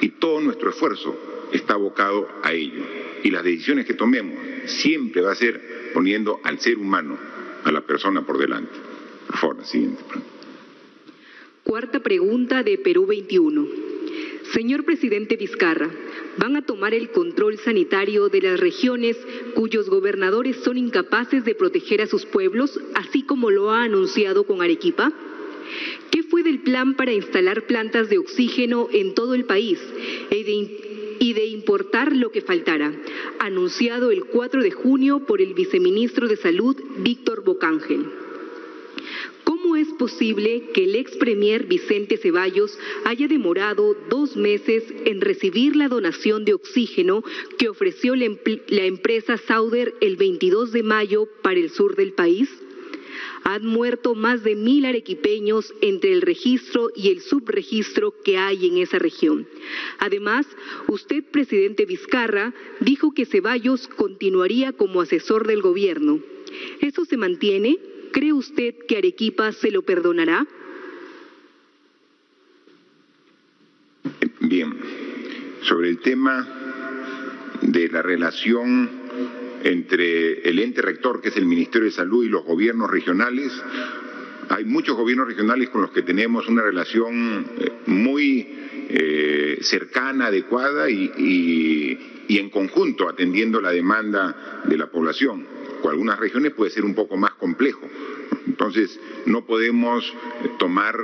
[0.00, 2.82] y todo nuestro esfuerzo está abocado a ello.
[3.24, 7.18] Y las decisiones que tomemos siempre va a ser poniendo al ser humano,
[7.64, 8.72] a la persona por delante.
[9.26, 10.02] Por favor, siguiente.
[11.64, 13.66] Cuarta pregunta de Perú 21.
[14.52, 15.88] Señor presidente Vizcarra,
[16.36, 19.16] ¿van a tomar el control sanitario de las regiones
[19.54, 24.60] cuyos gobernadores son incapaces de proteger a sus pueblos, así como lo ha anunciado con
[24.60, 25.12] Arequipa?
[26.10, 29.78] ¿Qué fue del plan para instalar plantas de oxígeno en todo el país
[30.30, 32.92] y de importar lo que faltara,
[33.38, 38.06] anunciado el 4 de junio por el viceministro de Salud, Víctor Bocángel?
[39.44, 45.76] ¿Cómo es posible que el ex premier Vicente Ceballos haya demorado dos meses en recibir
[45.76, 47.22] la donación de oxígeno
[47.58, 48.26] que ofreció la,
[48.84, 52.48] empresa Sauder el 22 de mayo para el sur del país?
[53.44, 58.78] Han muerto más de mil arequipeños entre el registro y el subregistro que hay en
[58.78, 59.46] esa región.
[59.98, 60.46] Además,
[60.88, 66.20] usted, presidente Vizcarra, dijo que Ceballos continuaría como asesor del gobierno.
[66.80, 67.78] ¿Eso se mantiene?
[68.12, 70.46] ¿Cree usted que Arequipa se lo perdonará?
[74.40, 74.76] Bien,
[75.62, 76.48] sobre el tema
[77.62, 78.99] de la relación
[79.64, 83.52] entre el ente rector, que es el Ministerio de Salud, y los gobiernos regionales,
[84.48, 88.48] hay muchos gobiernos regionales con los que tenemos una relación eh, muy
[88.88, 95.46] eh, cercana, adecuada y, en conjunto atendiendo la demanda de la población
[95.82, 97.80] con algunas regiones puede ser un poco más complejo.
[98.46, 100.12] Entonces, no podemos
[100.58, 100.96] tomar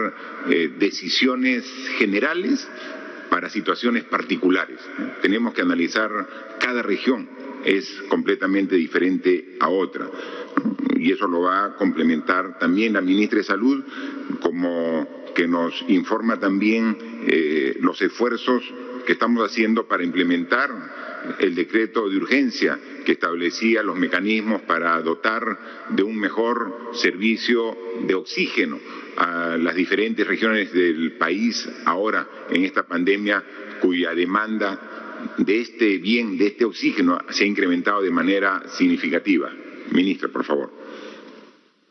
[0.48, 1.64] eh, decisiones
[1.98, 2.66] generales
[3.30, 4.78] para situaciones particulares.
[5.22, 6.10] Tenemos que analizar
[6.60, 7.28] cada región,
[7.64, 10.08] es completamente diferente a otra.
[10.96, 13.84] Y eso lo va a complementar también la ministra de Salud,
[14.40, 16.96] como que nos informa también
[17.26, 18.64] eh, los esfuerzos
[19.06, 20.70] que estamos haciendo para implementar
[21.38, 28.14] el decreto de urgencia que establecía los mecanismos para dotar de un mejor servicio de
[28.14, 28.78] oxígeno
[29.16, 33.42] a las diferentes regiones del país ahora en esta pandemia
[33.80, 39.50] cuya demanda de este bien, de este oxígeno, se ha incrementado de manera significativa.
[39.92, 40.70] Ministra, por favor.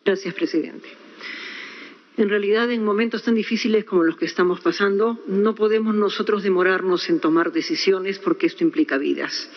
[0.04, 1.05] Gracias, presidente.
[2.18, 7.10] En realidad, en momentos tan difíciles como los que estamos pasando, no podemos nosotros demorarnos
[7.10, 9.50] en tomar decisiones porque esto implica vidas.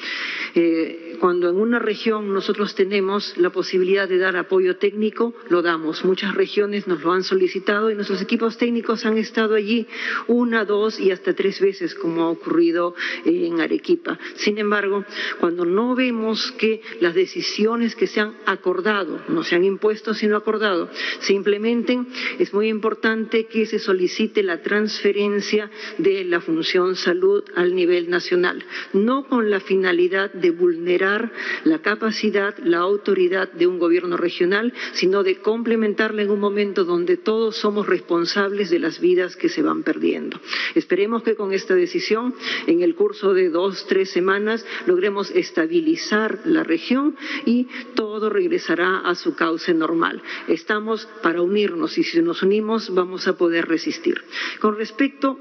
[0.54, 6.04] Eh, cuando en una región nosotros tenemos la posibilidad de dar apoyo técnico, lo damos.
[6.04, 9.86] Muchas regiones nos lo han solicitado y nuestros equipos técnicos han estado allí
[10.26, 12.94] una, dos y hasta tres veces, como ha ocurrido
[13.24, 14.18] en Arequipa.
[14.34, 15.04] Sin embargo,
[15.38, 20.36] cuando no vemos que las decisiones que se han acordado, no se han impuesto, sino
[20.36, 20.88] acordado,
[21.20, 22.08] se implementen,
[22.52, 29.26] muy importante que se solicite la transferencia de la función salud al nivel nacional, no
[29.28, 31.32] con la finalidad de vulnerar
[31.64, 37.16] la capacidad, la autoridad de un gobierno regional, sino de complementarla en un momento donde
[37.16, 40.40] todos somos responsables de las vidas que se van perdiendo.
[40.74, 42.34] Esperemos que con esta decisión,
[42.66, 49.14] en el curso de dos, tres semanas, logremos estabilizar la región y todo regresará a
[49.14, 50.22] su cauce normal.
[50.48, 54.22] Estamos para unirnos y si nos unimos vamos a poder resistir.
[54.60, 55.38] Con respecto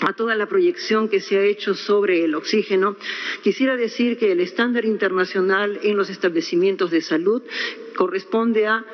[0.00, 2.96] a toda la proyección que se ha hecho sobre el oxígeno,
[3.42, 7.42] quisiera decir que el estándar internacional en los establecimientos de salud
[7.96, 8.84] corresponde a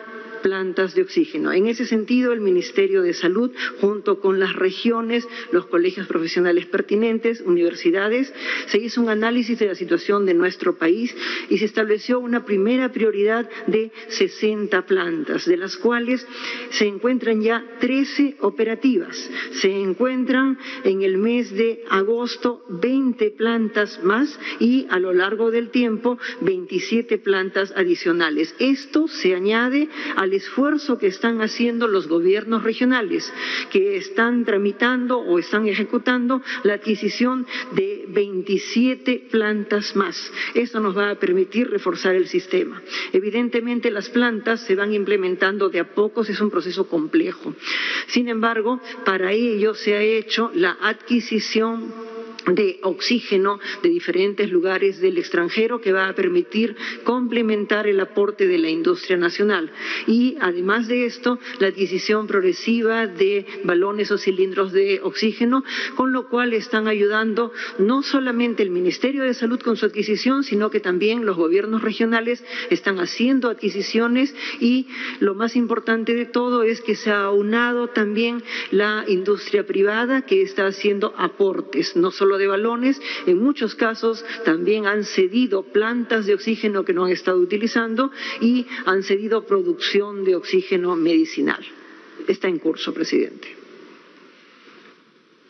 [0.42, 1.52] plantas de oxígeno.
[1.52, 3.50] En ese sentido, el Ministerio de Salud,
[3.80, 8.32] junto con las regiones, los colegios profesionales pertinentes, universidades,
[8.66, 11.14] se hizo un análisis de la situación de nuestro país
[11.48, 16.26] y se estableció una primera prioridad de 60 plantas, de las cuales
[16.70, 19.30] se encuentran ya 13 operativas.
[19.52, 25.70] Se encuentran en el mes de agosto 20 plantas más y a lo largo del
[25.70, 28.54] tiempo 27 plantas adicionales.
[28.58, 33.32] Esto se añade al esfuerzo que están haciendo los gobiernos regionales,
[33.70, 40.32] que están tramitando o están ejecutando la adquisición de 27 plantas más.
[40.54, 42.82] Esto nos va a permitir reforzar el sistema.
[43.12, 47.54] Evidentemente las plantas se van implementando de a pocos, es un proceso complejo.
[48.08, 52.11] Sin embargo, para ello se ha hecho la adquisición
[52.46, 58.58] de oxígeno de diferentes lugares del extranjero que va a permitir complementar el aporte de
[58.58, 59.70] la industria nacional.
[60.06, 65.64] Y además de esto, la adquisición progresiva de balones o cilindros de oxígeno,
[65.96, 70.70] con lo cual están ayudando no solamente el Ministerio de Salud con su adquisición, sino
[70.70, 74.86] que también los gobiernos regionales están haciendo adquisiciones y
[75.20, 80.42] lo más importante de todo es que se ha aunado también la industria privada que
[80.42, 86.34] está haciendo aportes, no solo de balones, en muchos casos también han cedido plantas de
[86.34, 88.10] oxígeno que no han estado utilizando
[88.40, 91.64] y han cedido producción de oxígeno medicinal.
[92.26, 93.48] Está en curso, presidente.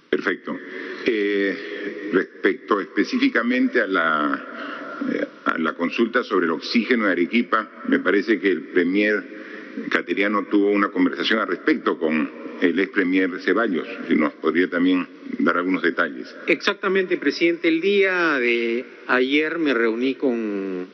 [0.09, 0.59] Perfecto.
[1.07, 7.99] Eh, respecto específicamente a la, eh, a la consulta sobre el oxígeno de Arequipa, me
[7.99, 9.43] parece que el premier
[9.89, 15.07] Cateriano tuvo una conversación al respecto con el ex premier Ceballos, si nos podría también
[15.39, 16.35] dar algunos detalles.
[16.47, 17.69] Exactamente, presidente.
[17.69, 20.87] El día de ayer me reuní con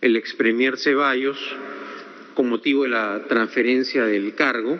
[0.00, 1.38] el ex premier Ceballos
[2.34, 4.78] con motivo de la transferencia del cargo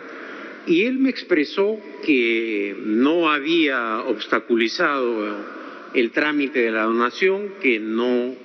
[0.67, 5.35] y él me expresó que no había obstaculizado
[5.93, 8.35] el trámite de la donación, que no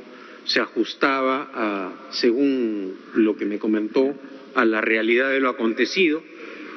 [0.45, 4.15] se ajustaba a, según lo que me comentó,
[4.55, 6.23] a la realidad de lo acontecido.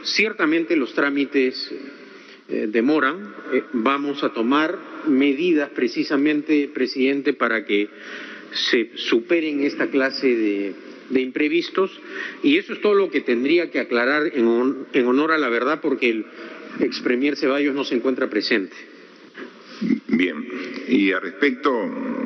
[0.03, 1.71] Ciertamente los trámites
[2.49, 3.33] eh, demoran.
[3.53, 4.77] Eh, vamos a tomar
[5.07, 7.87] medidas precisamente, presidente, para que
[8.51, 10.75] se superen esta clase de,
[11.15, 11.91] imprevistos
[12.41, 16.09] y eso es todo lo que tendría que aclarar en, honor a la verdad porque
[16.09, 16.25] el
[16.79, 18.75] ex premier Ceballos no se encuentra presente.
[20.07, 20.43] Bien,
[20.87, 21.71] y al respecto,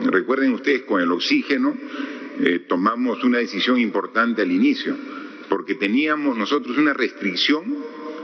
[0.06, 1.76] recuerden ustedes, con el oxígeno
[2.40, 4.96] eh, tomamos una decisión importante al inicio
[5.50, 7.64] porque teníamos nosotros una restricción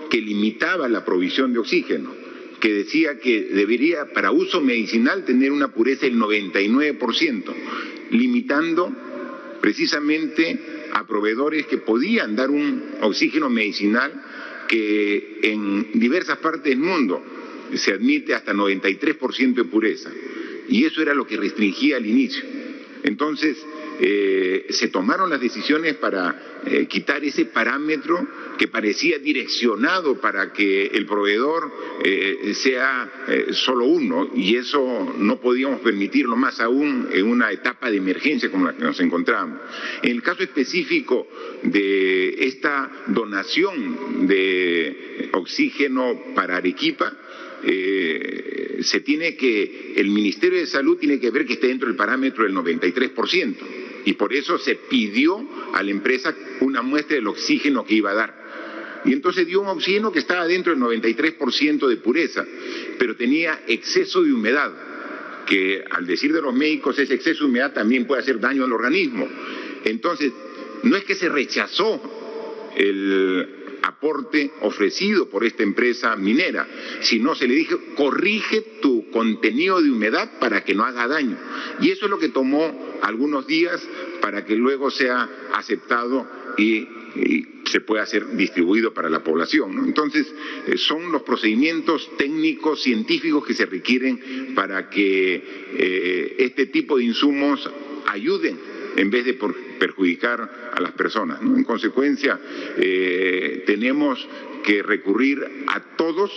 [0.10, 2.12] que limitaba la provisión de oxígeno,
[2.60, 7.54] que decía que debería para uso medicinal tener una pureza del 99%,
[8.12, 8.92] limitando
[9.60, 10.60] precisamente
[10.94, 14.12] a proveedores que podían dar un oxígeno medicinal
[14.68, 17.24] que en diversas partes del mundo
[17.76, 20.12] se admite hasta 93% de pureza.
[20.70, 22.44] Y eso era lo que restringía al inicio.
[23.04, 23.58] Entonces,
[24.00, 28.28] eh, se tomaron las decisiones para eh, quitar ese parámetro
[28.58, 31.72] que parecía direccionado para que el proveedor
[32.04, 33.12] eh, sea
[33.52, 38.68] solo uno y eso no podíamos permitirlo más aún en una etapa de emergencia como
[38.68, 39.60] la que nos encontramos.
[40.02, 41.28] En el caso específico
[41.64, 47.14] de esta donación de oxígeno para Arequipa,
[47.64, 52.44] se tiene que, el Ministerio de Salud tiene que ver que esté dentro del parámetro
[52.44, 53.56] del 93%
[54.06, 58.16] y por eso se pidió a la empresa una muestra del oxígeno que iba a
[58.16, 58.44] dar.
[59.06, 62.46] Y entonces dio un oxígeno que estaba dentro del 93% de pureza,
[62.98, 64.72] pero tenía exceso de humedad,
[65.46, 68.72] que al decir de los médicos ese exceso de humedad también puede hacer daño al
[68.72, 69.28] organismo.
[69.84, 70.32] Entonces,
[70.84, 76.68] no es que se rechazó el aporte ofrecido por esta empresa minera,
[77.02, 81.38] sino se le dijo, corrige tu contenido de humedad para que no haga daño.
[81.82, 83.86] Y eso es lo que tomó algunos días
[84.22, 86.26] para que luego sea aceptado
[86.58, 86.88] y,
[87.66, 89.84] se pueda ser distribuido para la población.
[89.86, 90.32] Entonces,
[90.68, 97.06] eh, son los procedimientos técnicos, científicos que se requieren para que eh, este tipo de
[97.06, 97.70] insumos
[98.08, 98.60] ayuden
[98.96, 99.34] en vez de
[99.80, 101.42] perjudicar a las personas.
[101.42, 102.40] En consecuencia,
[102.78, 104.28] eh, tenemos
[104.64, 106.32] que recurrir a todos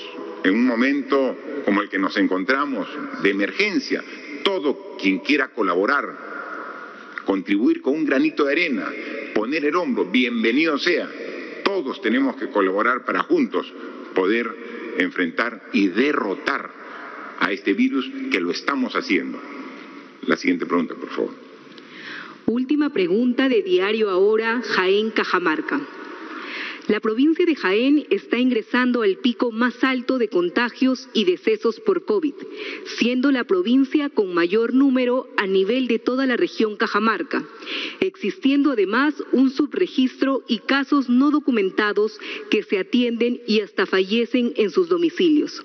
[0.44, 2.88] en un momento como el que nos encontramos
[3.22, 4.02] de emergencia.
[4.42, 6.04] Todo quien quiera colaborar,
[7.24, 8.86] contribuir con un granito de arena,
[9.34, 11.08] poner el hombro, bienvenido sea.
[11.64, 13.72] Todos tenemos que colaborar para juntos
[14.14, 14.48] poder
[14.98, 16.70] enfrentar y derrotar
[17.38, 19.38] a este virus que lo estamos haciendo.
[20.22, 21.45] La siguiente pregunta, por favor.
[22.48, 25.80] Última pregunta de Diario Ahora, Jaén Cajamarca.
[26.88, 32.04] La provincia de Jaén está ingresando al pico más alto de contagios y decesos por
[32.04, 32.34] COVID,
[32.98, 37.44] siendo la provincia con mayor número a nivel de toda la región Cajamarca,
[37.98, 44.70] existiendo además un subregistro y casos no documentados que se atienden y hasta fallecen en
[44.70, 45.64] sus domicilios.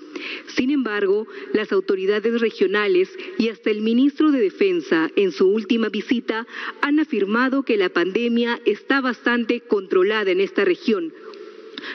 [0.55, 6.47] Sin embargo, las autoridades regionales y hasta el ministro de Defensa en su última visita
[6.81, 11.10] han afirmado que la pandemia está bastante controlada en esta región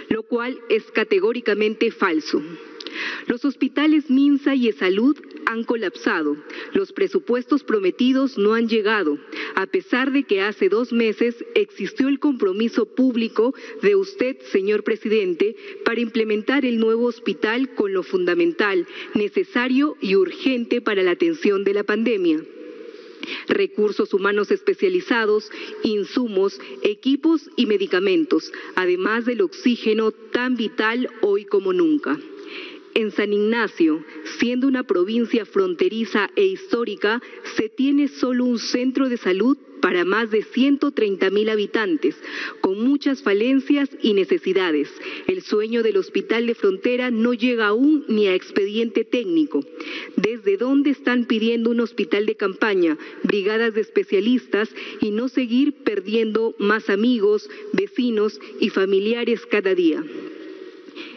[0.09, 2.43] lo cual es categóricamente falso.
[3.27, 6.37] Los hospitales Minsa y Esalud han colapsado.
[6.73, 9.19] Los presupuestos prometidos no han llegado,
[9.55, 15.57] a pesar de que hace dos meses existió el compromiso público de usted, señor presidente,
[15.85, 21.75] para implementar el nuevo hospital con lo fundamental, necesario y urgente para la atención de
[21.75, 22.41] la pandemia
[23.49, 25.51] recursos humanos especializados,
[25.83, 32.19] insumos, equipos y medicamentos, además del oxígeno tan vital hoy como nunca.
[32.95, 34.03] En San Ignacio,
[34.39, 37.21] siendo una provincia fronteriza e histórica,
[37.57, 42.17] se tiene solo un centro de salud para más de 130 mil habitantes,
[42.61, 44.89] con muchas falencias y necesidades.
[45.27, 49.65] El sueño del hospital de frontera no llega aún ni a expediente técnico.
[50.17, 54.69] ¿Desde dónde están pidiendo un hospital de campaña, brigadas de especialistas
[55.01, 60.03] y no seguir perdiendo más amigos, vecinos y familiares cada día?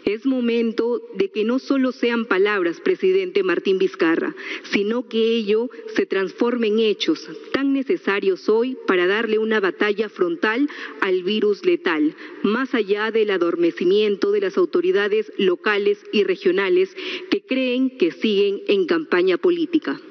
[0.09, 4.35] Es momento de que no solo sean palabras, presidente Martín Vizcarra,
[4.71, 10.67] sino que ello se transforme en hechos tan necesarios hoy para darle una batalla frontal
[11.01, 16.89] al virus letal, más allá del adormecimiento de las autoridades locales y regionales
[17.29, 20.01] que creen que siguen en campaña política.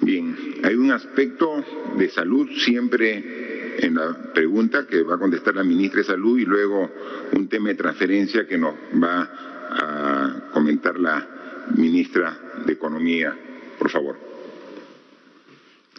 [0.00, 1.62] Bien, hay un aspecto
[1.98, 6.44] de salud siempre en la pregunta que va a contestar la ministra de Salud y
[6.44, 6.90] luego
[7.32, 9.30] un tema de transferencia que nos va
[9.70, 12.36] a comentar la ministra
[12.66, 13.34] de Economía.
[13.78, 14.18] Por favor.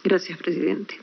[0.04, 0.98] Gracias, presidente.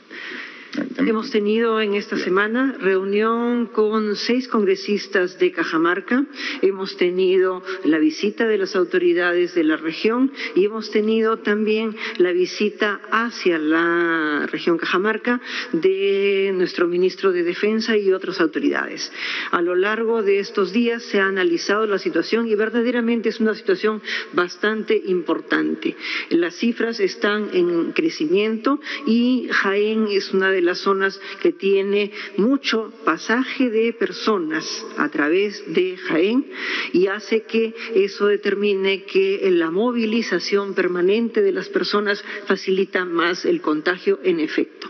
[0.98, 6.26] Hemos tenido en esta semana reunión con seis congresistas de Cajamarca,
[6.62, 12.32] hemos tenido la visita de las autoridades de la región y hemos tenido también la
[12.32, 15.42] visita hacia la región Cajamarca
[15.72, 19.12] de nuestro ministro de Defensa y otras autoridades.
[19.52, 23.56] A lo largo de estos días se ha analizado la situación y verdaderamente es una
[23.56, 24.02] situación
[24.34, 25.96] bastante importante.
[26.30, 32.94] Las cifras están en crecimiento y Jaén es una de las zonas que tiene mucho
[33.06, 36.46] pasaje de personas a través de Jaén
[36.94, 43.62] y hace que eso determine que la movilización permanente de las personas facilita más el
[43.62, 44.90] contagio en efecto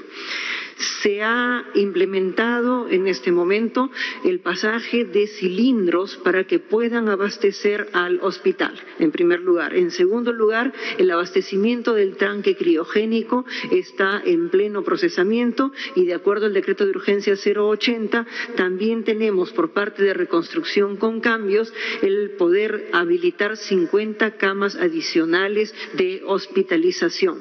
[0.80, 3.90] se ha implementado en este momento
[4.24, 9.76] el pasaje de cilindros para que puedan abastecer al hospital, en primer lugar.
[9.76, 16.46] En segundo lugar, el abastecimiento del tanque criogénico está en pleno procesamiento y de acuerdo
[16.46, 18.26] al decreto de urgencia 080,
[18.56, 26.22] también tenemos por parte de reconstrucción con cambios el poder habilitar 50 camas adicionales de
[26.26, 27.40] hospitalización.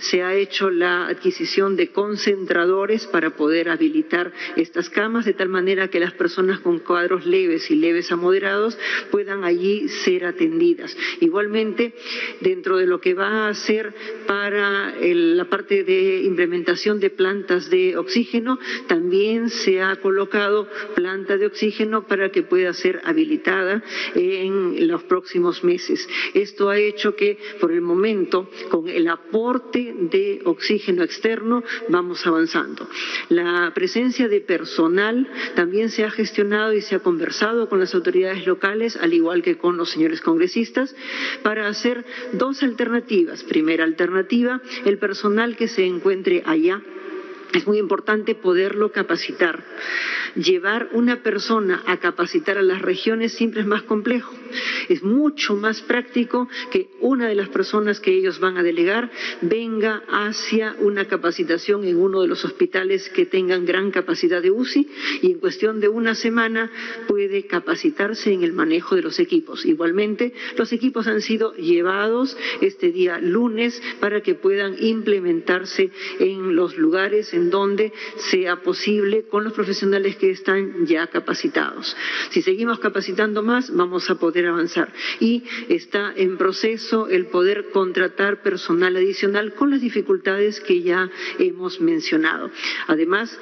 [0.00, 2.79] Se ha hecho la adquisición de concentradores
[3.12, 7.76] para poder habilitar estas camas de tal manera que las personas con cuadros leves y
[7.76, 8.78] leves a moderados
[9.10, 10.96] puedan allí ser atendidas.
[11.20, 11.92] Igualmente,
[12.40, 13.92] dentro de lo que va a ser
[14.26, 21.46] para la parte de implementación de plantas de oxígeno, también se ha colocado planta de
[21.46, 23.82] oxígeno para que pueda ser habilitada
[24.14, 26.08] en los próximos meses.
[26.32, 32.69] Esto ha hecho que, por el momento, con el aporte de oxígeno externo, vamos avanzando.
[33.28, 38.46] La presencia de personal también se ha gestionado y se ha conversado con las autoridades
[38.46, 40.94] locales, al igual que con los señores congresistas,
[41.42, 43.42] para hacer dos alternativas.
[43.44, 46.82] Primera alternativa, el personal que se encuentre allá
[47.52, 49.64] es muy importante poderlo capacitar.
[50.36, 54.32] Llevar una persona a capacitar a las regiones siempre es más complejo.
[54.88, 59.10] Es mucho más práctico que una de las personas que ellos van a delegar
[59.40, 64.88] venga hacia una capacitación en uno de los hospitales que tengan gran capacidad de UCI
[65.22, 66.70] y en cuestión de una semana
[67.08, 69.66] puede capacitarse en el manejo de los equipos.
[69.66, 76.76] Igualmente, los equipos han sido llevados este día lunes para que puedan implementarse en los
[76.76, 77.92] lugares, en donde
[78.30, 81.96] sea posible con los profesionales que están ya capacitados.
[82.30, 84.92] Si seguimos capacitando más, vamos a poder avanzar.
[85.20, 91.08] Y está en proceso el poder contratar personal adicional con las dificultades que ya
[91.38, 92.50] hemos mencionado.
[92.88, 93.38] Además,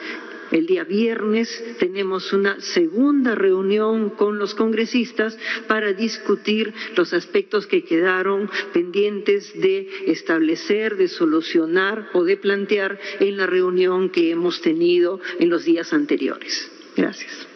[0.53, 7.85] el día viernes tenemos una segunda reunión con los congresistas para discutir los aspectos que
[7.85, 15.20] quedaron pendientes de establecer, de solucionar o de plantear en la reunión que hemos tenido
[15.39, 16.70] en los días anteriores.
[16.97, 17.48] Gracias.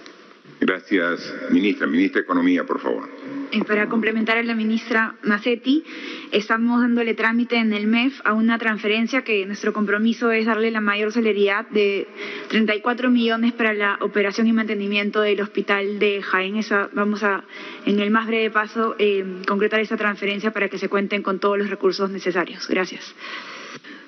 [0.64, 1.88] Gracias, ministra.
[1.88, 3.08] Ministra de Economía, por favor.
[3.50, 5.82] Eh, para complementar a la ministra Macetti,
[6.30, 10.80] estamos dándole trámite en el MEF a una transferencia que nuestro compromiso es darle la
[10.80, 12.06] mayor celeridad de
[12.48, 16.54] 34 millones para la operación y mantenimiento del hospital de Jaén.
[16.54, 17.42] Esa, vamos a,
[17.84, 21.58] en el más breve paso, eh, concretar esa transferencia para que se cuenten con todos
[21.58, 22.68] los recursos necesarios.
[22.68, 23.16] Gracias.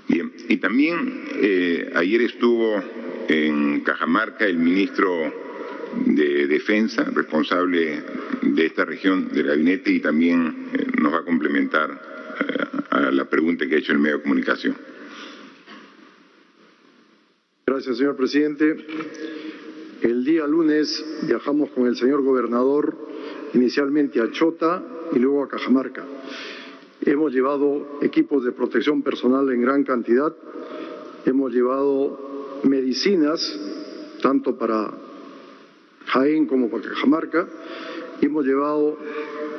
[0.07, 2.81] Bien, y también eh, ayer estuvo
[3.27, 5.43] en Cajamarca el ministro
[6.07, 8.03] de Defensa, responsable
[8.43, 13.29] de esta región del gabinete y también eh, nos va a complementar eh, a la
[13.29, 14.77] pregunta que ha hecho el medio de comunicación.
[17.67, 18.77] Gracias, señor presidente.
[20.03, 22.97] El día lunes viajamos con el señor gobernador
[23.55, 26.05] inicialmente a Chota y luego a Cajamarca.
[27.07, 30.35] Hemos llevado equipos de protección personal en gran cantidad,
[31.27, 33.41] hemos llevado medicinas,
[34.23, 34.93] tanto para
[36.07, 37.49] Jaén como para Cajamarca,
[38.21, 38.99] hemos llevado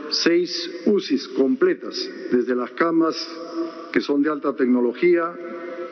[0.09, 3.15] seis UCIs completas, desde las camas
[3.91, 5.33] que son de alta tecnología,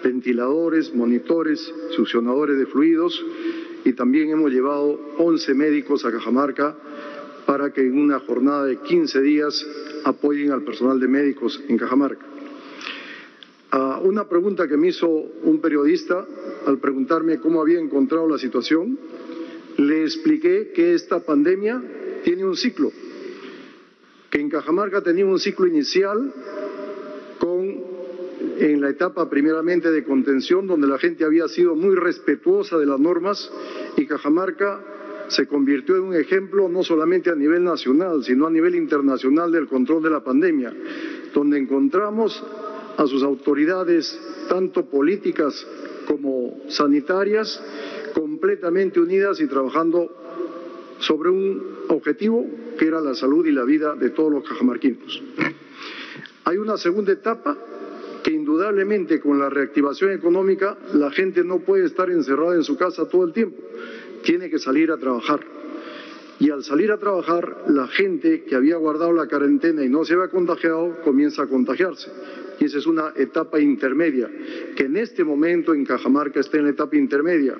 [0.03, 3.23] ventiladores, monitores, succionadores de fluidos,
[3.85, 6.75] y también hemos llevado 11 médicos a Cajamarca
[7.45, 9.65] para que en una jornada de 15 días
[10.05, 12.25] apoyen al personal de médicos en Cajamarca.
[13.71, 16.25] A una pregunta que me hizo un periodista
[16.65, 18.97] al preguntarme cómo había encontrado la situación,
[19.77, 21.81] le expliqué que esta pandemia
[22.23, 22.91] tiene un ciclo,
[24.29, 26.33] que en Cajamarca tenía un ciclo inicial
[27.39, 27.93] con
[28.59, 32.99] en la etapa primeramente de contención, donde la gente había sido muy respetuosa de las
[32.99, 33.51] normas
[33.97, 34.81] y Cajamarca
[35.27, 39.67] se convirtió en un ejemplo no solamente a nivel nacional, sino a nivel internacional del
[39.67, 40.73] control de la pandemia,
[41.33, 42.43] donde encontramos
[42.97, 44.19] a sus autoridades,
[44.49, 45.65] tanto políticas
[46.05, 47.61] como sanitarias,
[48.43, 50.11] completamente unidas y trabajando
[50.99, 52.45] sobre un objetivo
[52.77, 55.23] que era la salud y la vida de todos los cajamarquinos.
[56.43, 57.57] Hay una segunda etapa
[58.21, 63.07] que indudablemente con la reactivación económica la gente no puede estar encerrada en su casa
[63.07, 63.63] todo el tiempo,
[64.25, 65.39] tiene que salir a trabajar.
[66.37, 70.15] Y al salir a trabajar, la gente que había guardado la cuarentena y no se
[70.15, 72.11] había contagiado comienza a contagiarse.
[72.59, 74.29] Y esa es una etapa intermedia,
[74.75, 77.55] que en este momento en Cajamarca está en la etapa intermedia.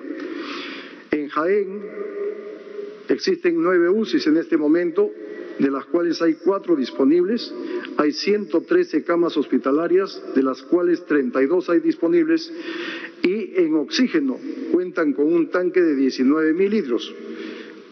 [1.14, 1.80] En Jaén
[3.08, 5.12] existen nueve UCIs en este momento,
[5.60, 7.54] de las cuales hay cuatro disponibles.
[7.98, 12.52] Hay 113 camas hospitalarias, de las cuales 32 hay disponibles.
[13.22, 14.40] Y en oxígeno
[14.72, 17.14] cuentan con un tanque de 19 mil litros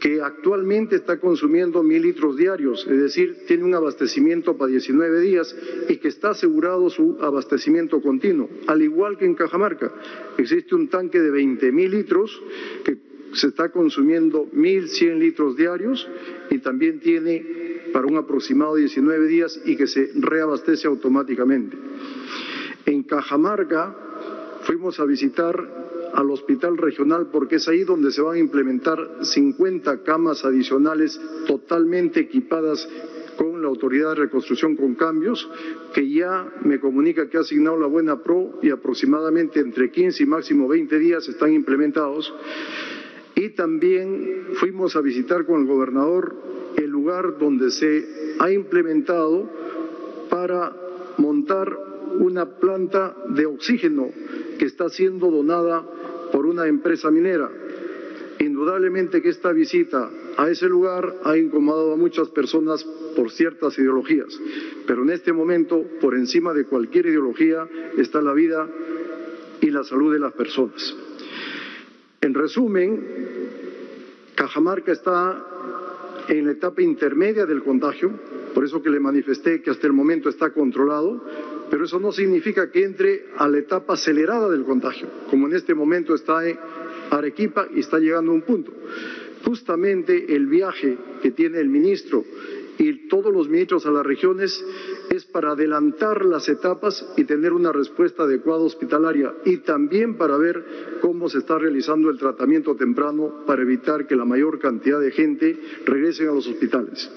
[0.01, 5.55] que actualmente está consumiendo mil litros diarios, es decir, tiene un abastecimiento para 19 días
[5.89, 8.51] y que está asegurado su abastecimiento continuo.
[8.67, 9.93] Al igual que en Cajamarca,
[10.39, 12.43] existe un tanque de 20 mil litros
[12.85, 16.09] que se está consumiendo 1.100 litros diarios
[16.51, 21.77] y también tiene para un aproximado de 19 días y que se reabastece automáticamente.
[22.87, 23.95] En Cajamarca
[24.63, 25.83] fuimos a visitar
[26.15, 32.21] al hospital regional porque es ahí donde se van a implementar 50 camas adicionales totalmente
[32.21, 32.89] equipadas
[33.37, 35.49] con la Autoridad de Reconstrucción con Cambios,
[35.95, 40.27] que ya me comunica que ha asignado la Buena Pro y aproximadamente entre 15 y
[40.27, 42.33] máximo 20 días están implementados.
[43.43, 46.37] Y también fuimos a visitar con el gobernador
[46.77, 49.51] el lugar donde se ha implementado
[50.31, 50.73] para
[51.19, 51.77] montar
[52.21, 54.11] una planta de oxígeno
[54.61, 55.85] que está siendo donada
[56.31, 57.51] por una empresa minera.
[58.39, 62.85] Indudablemente que esta visita a ese lugar ha incomodado a muchas personas
[63.17, 64.39] por ciertas ideologías,
[64.87, 68.69] pero en este momento, por encima de cualquier ideología, está la vida
[69.61, 70.95] y la salud de las personas.
[72.23, 73.01] En resumen,
[74.37, 75.45] Cajamarca está
[76.29, 78.13] en la etapa intermedia del contagio,
[78.55, 81.21] por eso que le manifesté que hasta el momento está controlado,
[81.69, 85.75] pero eso no significa que entre a la etapa acelerada del contagio, como en este
[85.75, 86.57] momento está en
[87.11, 88.73] Arequipa y está llegando a un punto.
[89.45, 92.25] Justamente el viaje que tiene el ministro
[92.79, 94.65] y todos los ministros a las regiones
[95.11, 100.99] es para adelantar las etapas y tener una respuesta adecuada hospitalaria y también para ver
[101.01, 105.59] cómo se está realizando el tratamiento temprano para evitar que la mayor cantidad de gente
[105.85, 107.11] regrese a los hospitales.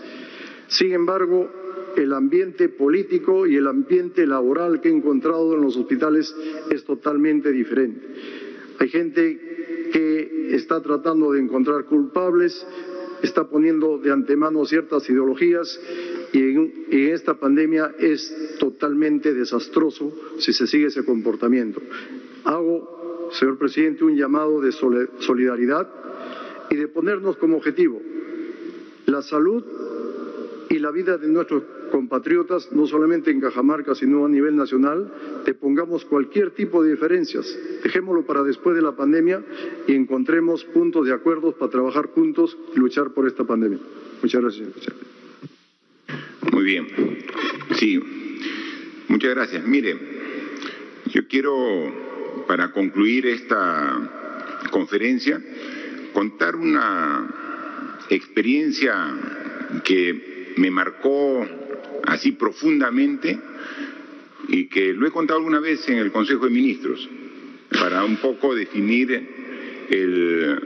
[0.67, 1.49] Sin embargo,
[1.95, 6.35] el ambiente político y el ambiente laboral que he encontrado en los hospitales
[6.69, 8.05] es totalmente diferente.
[8.79, 12.65] Hay gente que está tratando de encontrar culpables,
[13.25, 15.79] está poniendo de antemano ciertas ideologías
[16.31, 21.81] y en, esta pandemia es totalmente desastroso si se sigue ese comportamiento.
[22.43, 25.87] Hago, señor presidente, un llamado de solidaridad
[26.69, 28.01] y de ponernos como objetivo
[29.05, 29.63] la salud
[30.69, 35.11] y la vida de nuestros compatriotas, no solamente en Cajamarca, sino a nivel nacional,
[35.45, 37.57] te pongamos cualquier tipo de diferencias.
[37.83, 39.43] Dejémoslo para después de la pandemia
[39.87, 43.79] y encontremos puntos de acuerdo para trabajar juntos y luchar por esta pandemia.
[44.21, 46.87] Muchas gracias, señor Muy bien.
[47.75, 47.99] Sí,
[49.07, 49.65] muchas gracias.
[49.65, 49.97] Mire,
[51.13, 51.55] yo quiero,
[52.47, 55.41] para concluir esta conferencia,
[56.13, 57.27] contar una
[58.09, 58.93] experiencia
[59.83, 61.45] que me marcó
[62.05, 63.39] así profundamente
[64.47, 67.07] y que lo he contado alguna vez en el Consejo de Ministros
[67.71, 69.11] para un poco definir
[69.89, 70.59] el,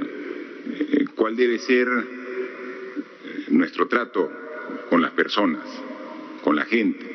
[0.68, 1.88] eh, cuál debe ser
[3.50, 4.32] nuestro trato
[4.90, 5.64] con las personas,
[6.44, 7.06] con la gente,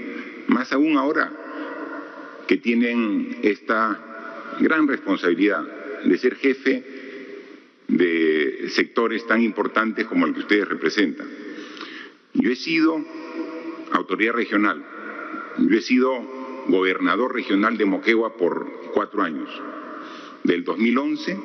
[0.49, 1.33] más aún ahora
[2.47, 5.67] que tienen esta gran responsabilidad
[6.05, 6.85] de ser jefe
[7.89, 11.27] de sectores tan importantes como el que ustedes representan.
[12.35, 13.05] Yo he sido
[13.95, 14.85] autoridad regional.
[15.59, 16.11] Yo he sido
[16.69, 19.49] gobernador regional de Moquegua por cuatro años,
[20.43, 21.39] del 2011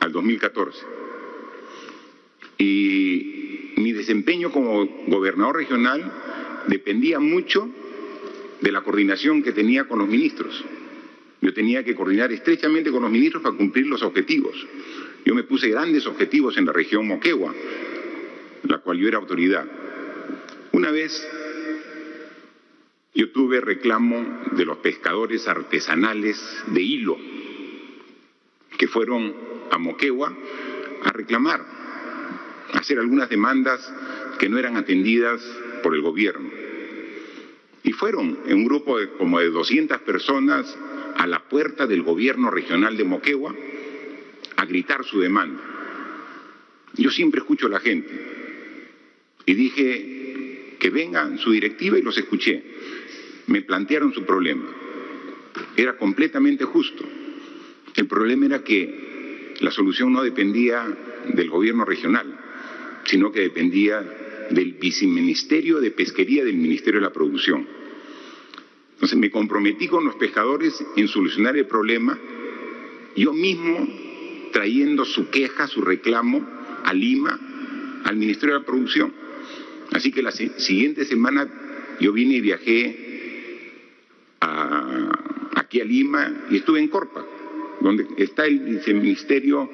[0.00, 0.86] al 2014.
[2.58, 6.12] Y mi desempeño como gobernador regional
[6.66, 7.68] dependía mucho
[8.60, 10.64] de la coordinación que tenía con los ministros.
[11.40, 14.66] Yo tenía que coordinar estrechamente con los ministros para cumplir los objetivos.
[15.24, 17.54] Yo me puse grandes objetivos en la región Moquegua,
[18.64, 19.66] la cual yo era autoridad.
[20.72, 21.26] Una vez
[23.18, 27.16] yo tuve reclamo de los pescadores artesanales de hilo
[28.78, 29.34] que fueron
[29.72, 30.32] a Moquegua
[31.02, 31.60] a reclamar,
[32.72, 33.92] a hacer algunas demandas
[34.38, 35.42] que no eran atendidas
[35.82, 36.48] por el gobierno.
[37.82, 40.78] Y fueron en un grupo de como de 200 personas
[41.16, 43.52] a la puerta del gobierno regional de Moquegua
[44.54, 45.60] a gritar su demanda.
[46.94, 48.10] Yo siempre escucho a la gente
[49.44, 50.17] y dije
[50.78, 52.62] que vengan su directiva y los escuché
[53.48, 54.64] me plantearon su problema.
[55.76, 57.04] Era completamente justo.
[57.96, 60.86] El problema era que la solución no dependía
[61.34, 62.38] del gobierno regional,
[63.04, 67.66] sino que dependía del viceministerio de Pesquería del Ministerio de la Producción.
[68.94, 72.18] Entonces me comprometí con los pescadores en solucionar el problema,
[73.16, 73.88] yo mismo
[74.52, 76.46] trayendo su queja, su reclamo
[76.84, 77.38] a Lima,
[78.04, 79.12] al Ministerio de la Producción.
[79.92, 81.48] Así que la siguiente semana
[82.00, 83.08] yo vine y viajé
[85.54, 87.24] aquí a Lima y estuve en Corpa,
[87.80, 89.68] donde está el viceministerio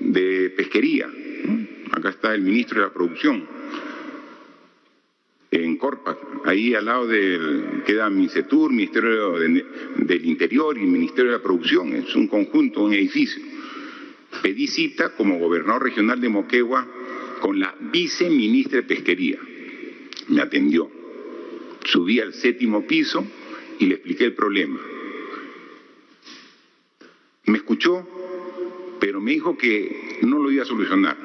[0.00, 1.08] de Pesquería.
[1.92, 3.46] Acá está el ministro de la Producción.
[5.50, 11.42] En Corpa, ahí al lado del, queda MINCETUR, Ministerio del Interior y Ministerio de la
[11.42, 11.94] Producción.
[11.94, 13.42] Es un conjunto, un edificio.
[14.42, 16.86] Pedí cita como gobernador regional de Moquegua
[17.40, 19.38] con la viceministra de Pesquería.
[20.28, 20.90] Me atendió.
[21.84, 23.24] Subí al séptimo piso
[23.78, 24.80] y le expliqué el problema.
[27.46, 28.06] Me escuchó,
[28.98, 31.16] pero me dijo que no lo iba a solucionar,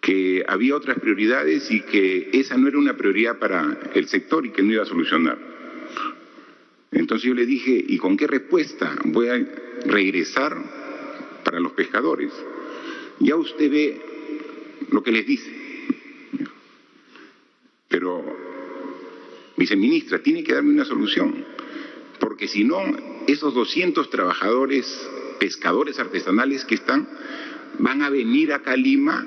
[0.00, 4.50] que había otras prioridades y que esa no era una prioridad para el sector y
[4.50, 5.38] que no iba a solucionar.
[6.90, 9.46] Entonces yo le dije, ¿y con qué respuesta voy a
[9.86, 10.56] regresar
[11.44, 12.32] para los pescadores?
[13.20, 14.09] Ya usted ve
[14.90, 15.50] lo que les dice.
[17.88, 18.24] Pero,
[19.56, 21.44] viceministra, tiene que darme una solución,
[22.18, 22.80] porque si no,
[23.26, 24.86] esos 200 trabajadores
[25.40, 27.08] pescadores artesanales que están
[27.78, 29.26] van a venir acá a Lima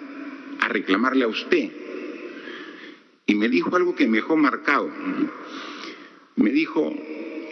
[0.60, 1.72] a reclamarle a usted.
[3.26, 4.90] Y me dijo algo que me dejó marcado.
[6.36, 6.94] Me dijo,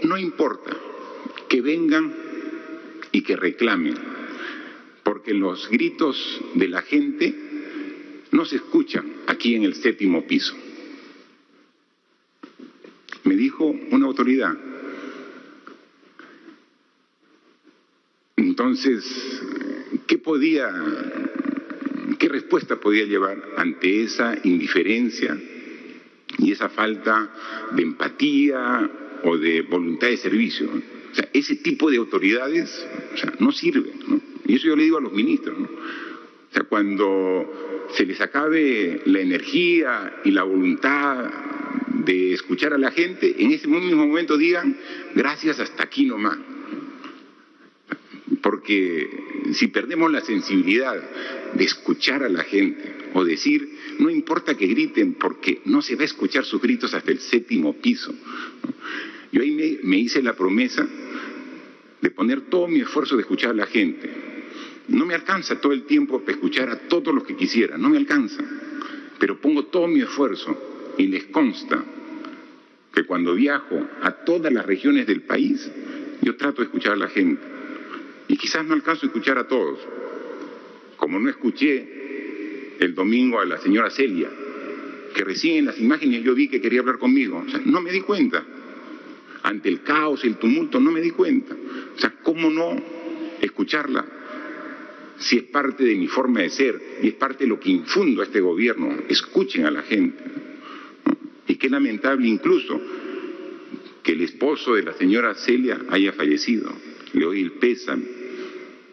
[0.03, 0.77] no importa
[1.49, 2.13] que vengan
[3.11, 3.95] y que reclamen,
[5.03, 7.50] porque los gritos de la gente
[8.31, 10.55] no se escuchan aquí en el séptimo piso.
[13.23, 14.57] Me dijo una autoridad,
[18.51, 19.05] Entonces,
[20.07, 20.69] ¿qué podía,
[22.19, 25.37] qué respuesta podía llevar ante esa indiferencia
[26.37, 27.33] y esa falta
[27.71, 28.89] de empatía
[29.23, 30.69] o de voluntad de servicio?
[30.69, 32.87] O sea, ese tipo de autoridades
[33.39, 35.57] no sirven, Y eso yo le digo a los ministros,
[36.51, 41.29] O sea, cuando se les acabe la energía y la voluntad
[42.05, 44.77] de escuchar a la gente, en ese mismo momento digan,
[45.15, 46.37] gracias hasta aquí nomás
[48.41, 49.09] porque
[49.53, 51.01] si perdemos la sensibilidad
[51.53, 53.69] de escuchar a la gente o decir,
[53.99, 57.73] no importa que griten porque no se va a escuchar sus gritos hasta el séptimo
[57.73, 58.13] piso.
[59.31, 60.87] Yo ahí me, me hice la promesa
[62.01, 64.09] de poner todo mi esfuerzo de escuchar a la gente.
[64.91, 67.97] No me alcanza todo el tiempo para escuchar a todos los que quisiera, no me
[67.97, 68.43] alcanza,
[69.17, 71.83] pero pongo todo mi esfuerzo y les consta
[72.93, 75.71] que cuando viajo a todas las regiones del país,
[76.21, 77.41] yo trato de escuchar a la gente.
[78.27, 79.79] Y quizás no alcanzo a escuchar a todos,
[80.97, 84.29] como no escuché el domingo a la señora Celia,
[85.15, 87.43] que recién en las imágenes yo vi que quería hablar conmigo.
[87.47, 88.43] O sea, no me di cuenta.
[89.43, 91.55] Ante el caos, el tumulto, no me di cuenta.
[91.95, 92.75] O sea, ¿cómo no
[93.39, 94.05] escucharla?
[95.21, 98.21] Si es parte de mi forma de ser y es parte de lo que infundo
[98.21, 100.23] a este gobierno, escuchen a la gente.
[101.47, 102.81] Y qué lamentable incluso
[104.01, 106.73] que el esposo de la señora Celia haya fallecido.
[107.13, 108.03] Le doy el pésame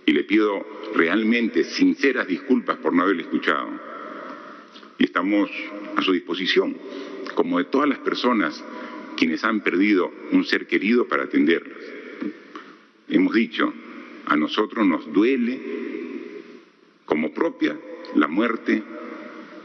[0.04, 3.70] y le pido realmente sinceras disculpas por no haberle escuchado.
[4.98, 5.50] Y estamos
[5.96, 6.76] a su disposición,
[7.34, 8.62] como de todas las personas
[9.16, 11.78] quienes han perdido un ser querido para atenderlas.
[13.08, 13.72] Hemos dicho,
[14.26, 15.87] a nosotros nos duele
[17.08, 17.76] como propia
[18.14, 18.82] la muerte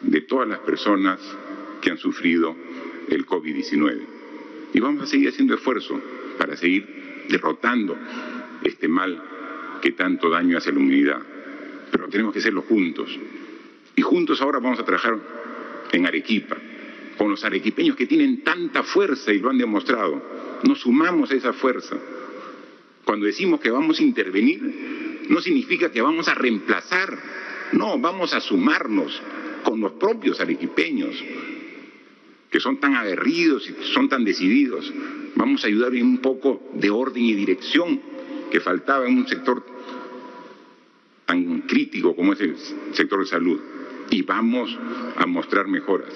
[0.01, 1.19] de todas las personas
[1.81, 2.55] que han sufrido
[3.09, 4.01] el COVID-19.
[4.73, 6.01] Y vamos a seguir haciendo esfuerzo
[6.37, 7.97] para seguir derrotando
[8.63, 9.21] este mal
[9.81, 11.21] que tanto daño hace a la humanidad.
[11.91, 13.19] Pero tenemos que hacerlo juntos.
[13.95, 15.19] Y juntos ahora vamos a trabajar
[15.91, 16.57] en Arequipa,
[17.17, 20.59] con los arequipeños que tienen tanta fuerza y lo han demostrado.
[20.63, 21.97] Nos sumamos a esa fuerza.
[23.05, 27.17] Cuando decimos que vamos a intervenir, no significa que vamos a reemplazar,
[27.73, 29.21] no, vamos a sumarnos
[29.63, 31.15] con los propios arequipeños,
[32.49, 34.91] que son tan aguerridos y son tan decididos.
[35.35, 37.99] Vamos a ayudar en un poco de orden y dirección
[38.51, 39.65] que faltaba en un sector
[41.25, 42.55] tan crítico como es el
[42.91, 43.59] sector de salud.
[44.11, 44.77] Y vamos
[45.15, 46.13] a mostrar mejoras.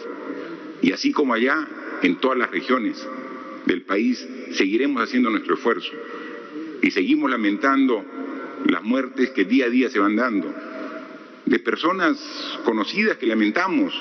[0.84, 1.68] Y así como allá,
[2.04, 3.04] en todas las regiones
[3.66, 5.92] del país, seguiremos haciendo nuestro esfuerzo.
[6.84, 8.06] Y seguimos lamentando
[8.66, 10.54] las muertes que día a día se van dando.
[11.46, 12.18] De personas
[12.66, 13.94] conocidas que lamentamos,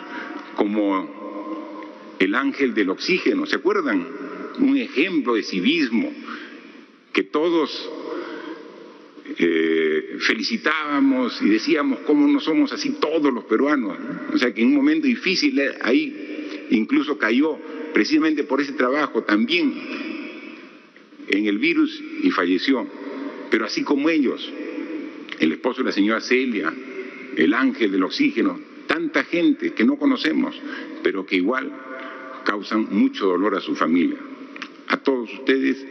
[0.57, 4.07] como el ángel del oxígeno, ¿se acuerdan?
[4.59, 6.13] Un ejemplo de civismo
[7.13, 7.91] que todos
[9.39, 13.97] eh, felicitábamos y decíamos cómo no somos así todos los peruanos.
[14.33, 17.59] O sea que en un momento difícil eh, ahí incluso cayó
[17.93, 19.75] precisamente por ese trabajo también
[21.29, 22.87] en el virus y falleció.
[23.51, 24.53] Pero así como ellos,
[25.39, 26.73] el esposo de la señora Celia,
[27.37, 30.61] el ángel del oxígeno, tanta gente que no conocemos,
[31.03, 31.73] pero que igual
[32.45, 34.19] causan mucho dolor a su familia.
[34.89, 35.85] A todos ustedes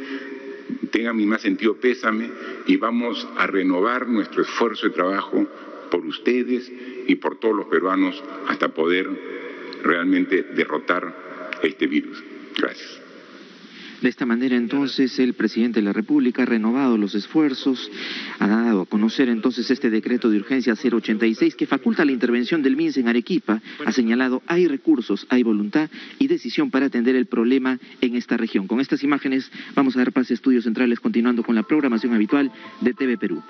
[0.92, 2.30] tengan mi más sentido pésame
[2.66, 5.46] y vamos a renovar nuestro esfuerzo de trabajo
[5.92, 6.72] por ustedes
[7.08, 9.08] y por todos los peruanos hasta poder
[9.84, 12.24] realmente derrotar este virus.
[12.58, 13.05] Gracias.
[14.02, 17.90] De esta manera, entonces, el presidente de la República ha renovado los esfuerzos,
[18.40, 22.76] ha dado a conocer entonces este decreto de urgencia 086 que faculta la intervención del
[22.76, 25.90] MINS en Arequipa, ha señalado hay recursos, hay voluntad
[26.20, 28.68] y decisión para atender el problema en esta región.
[28.68, 32.52] Con estas imágenes vamos a dar pase a estudios centrales continuando con la programación habitual
[32.82, 33.42] de TV Perú.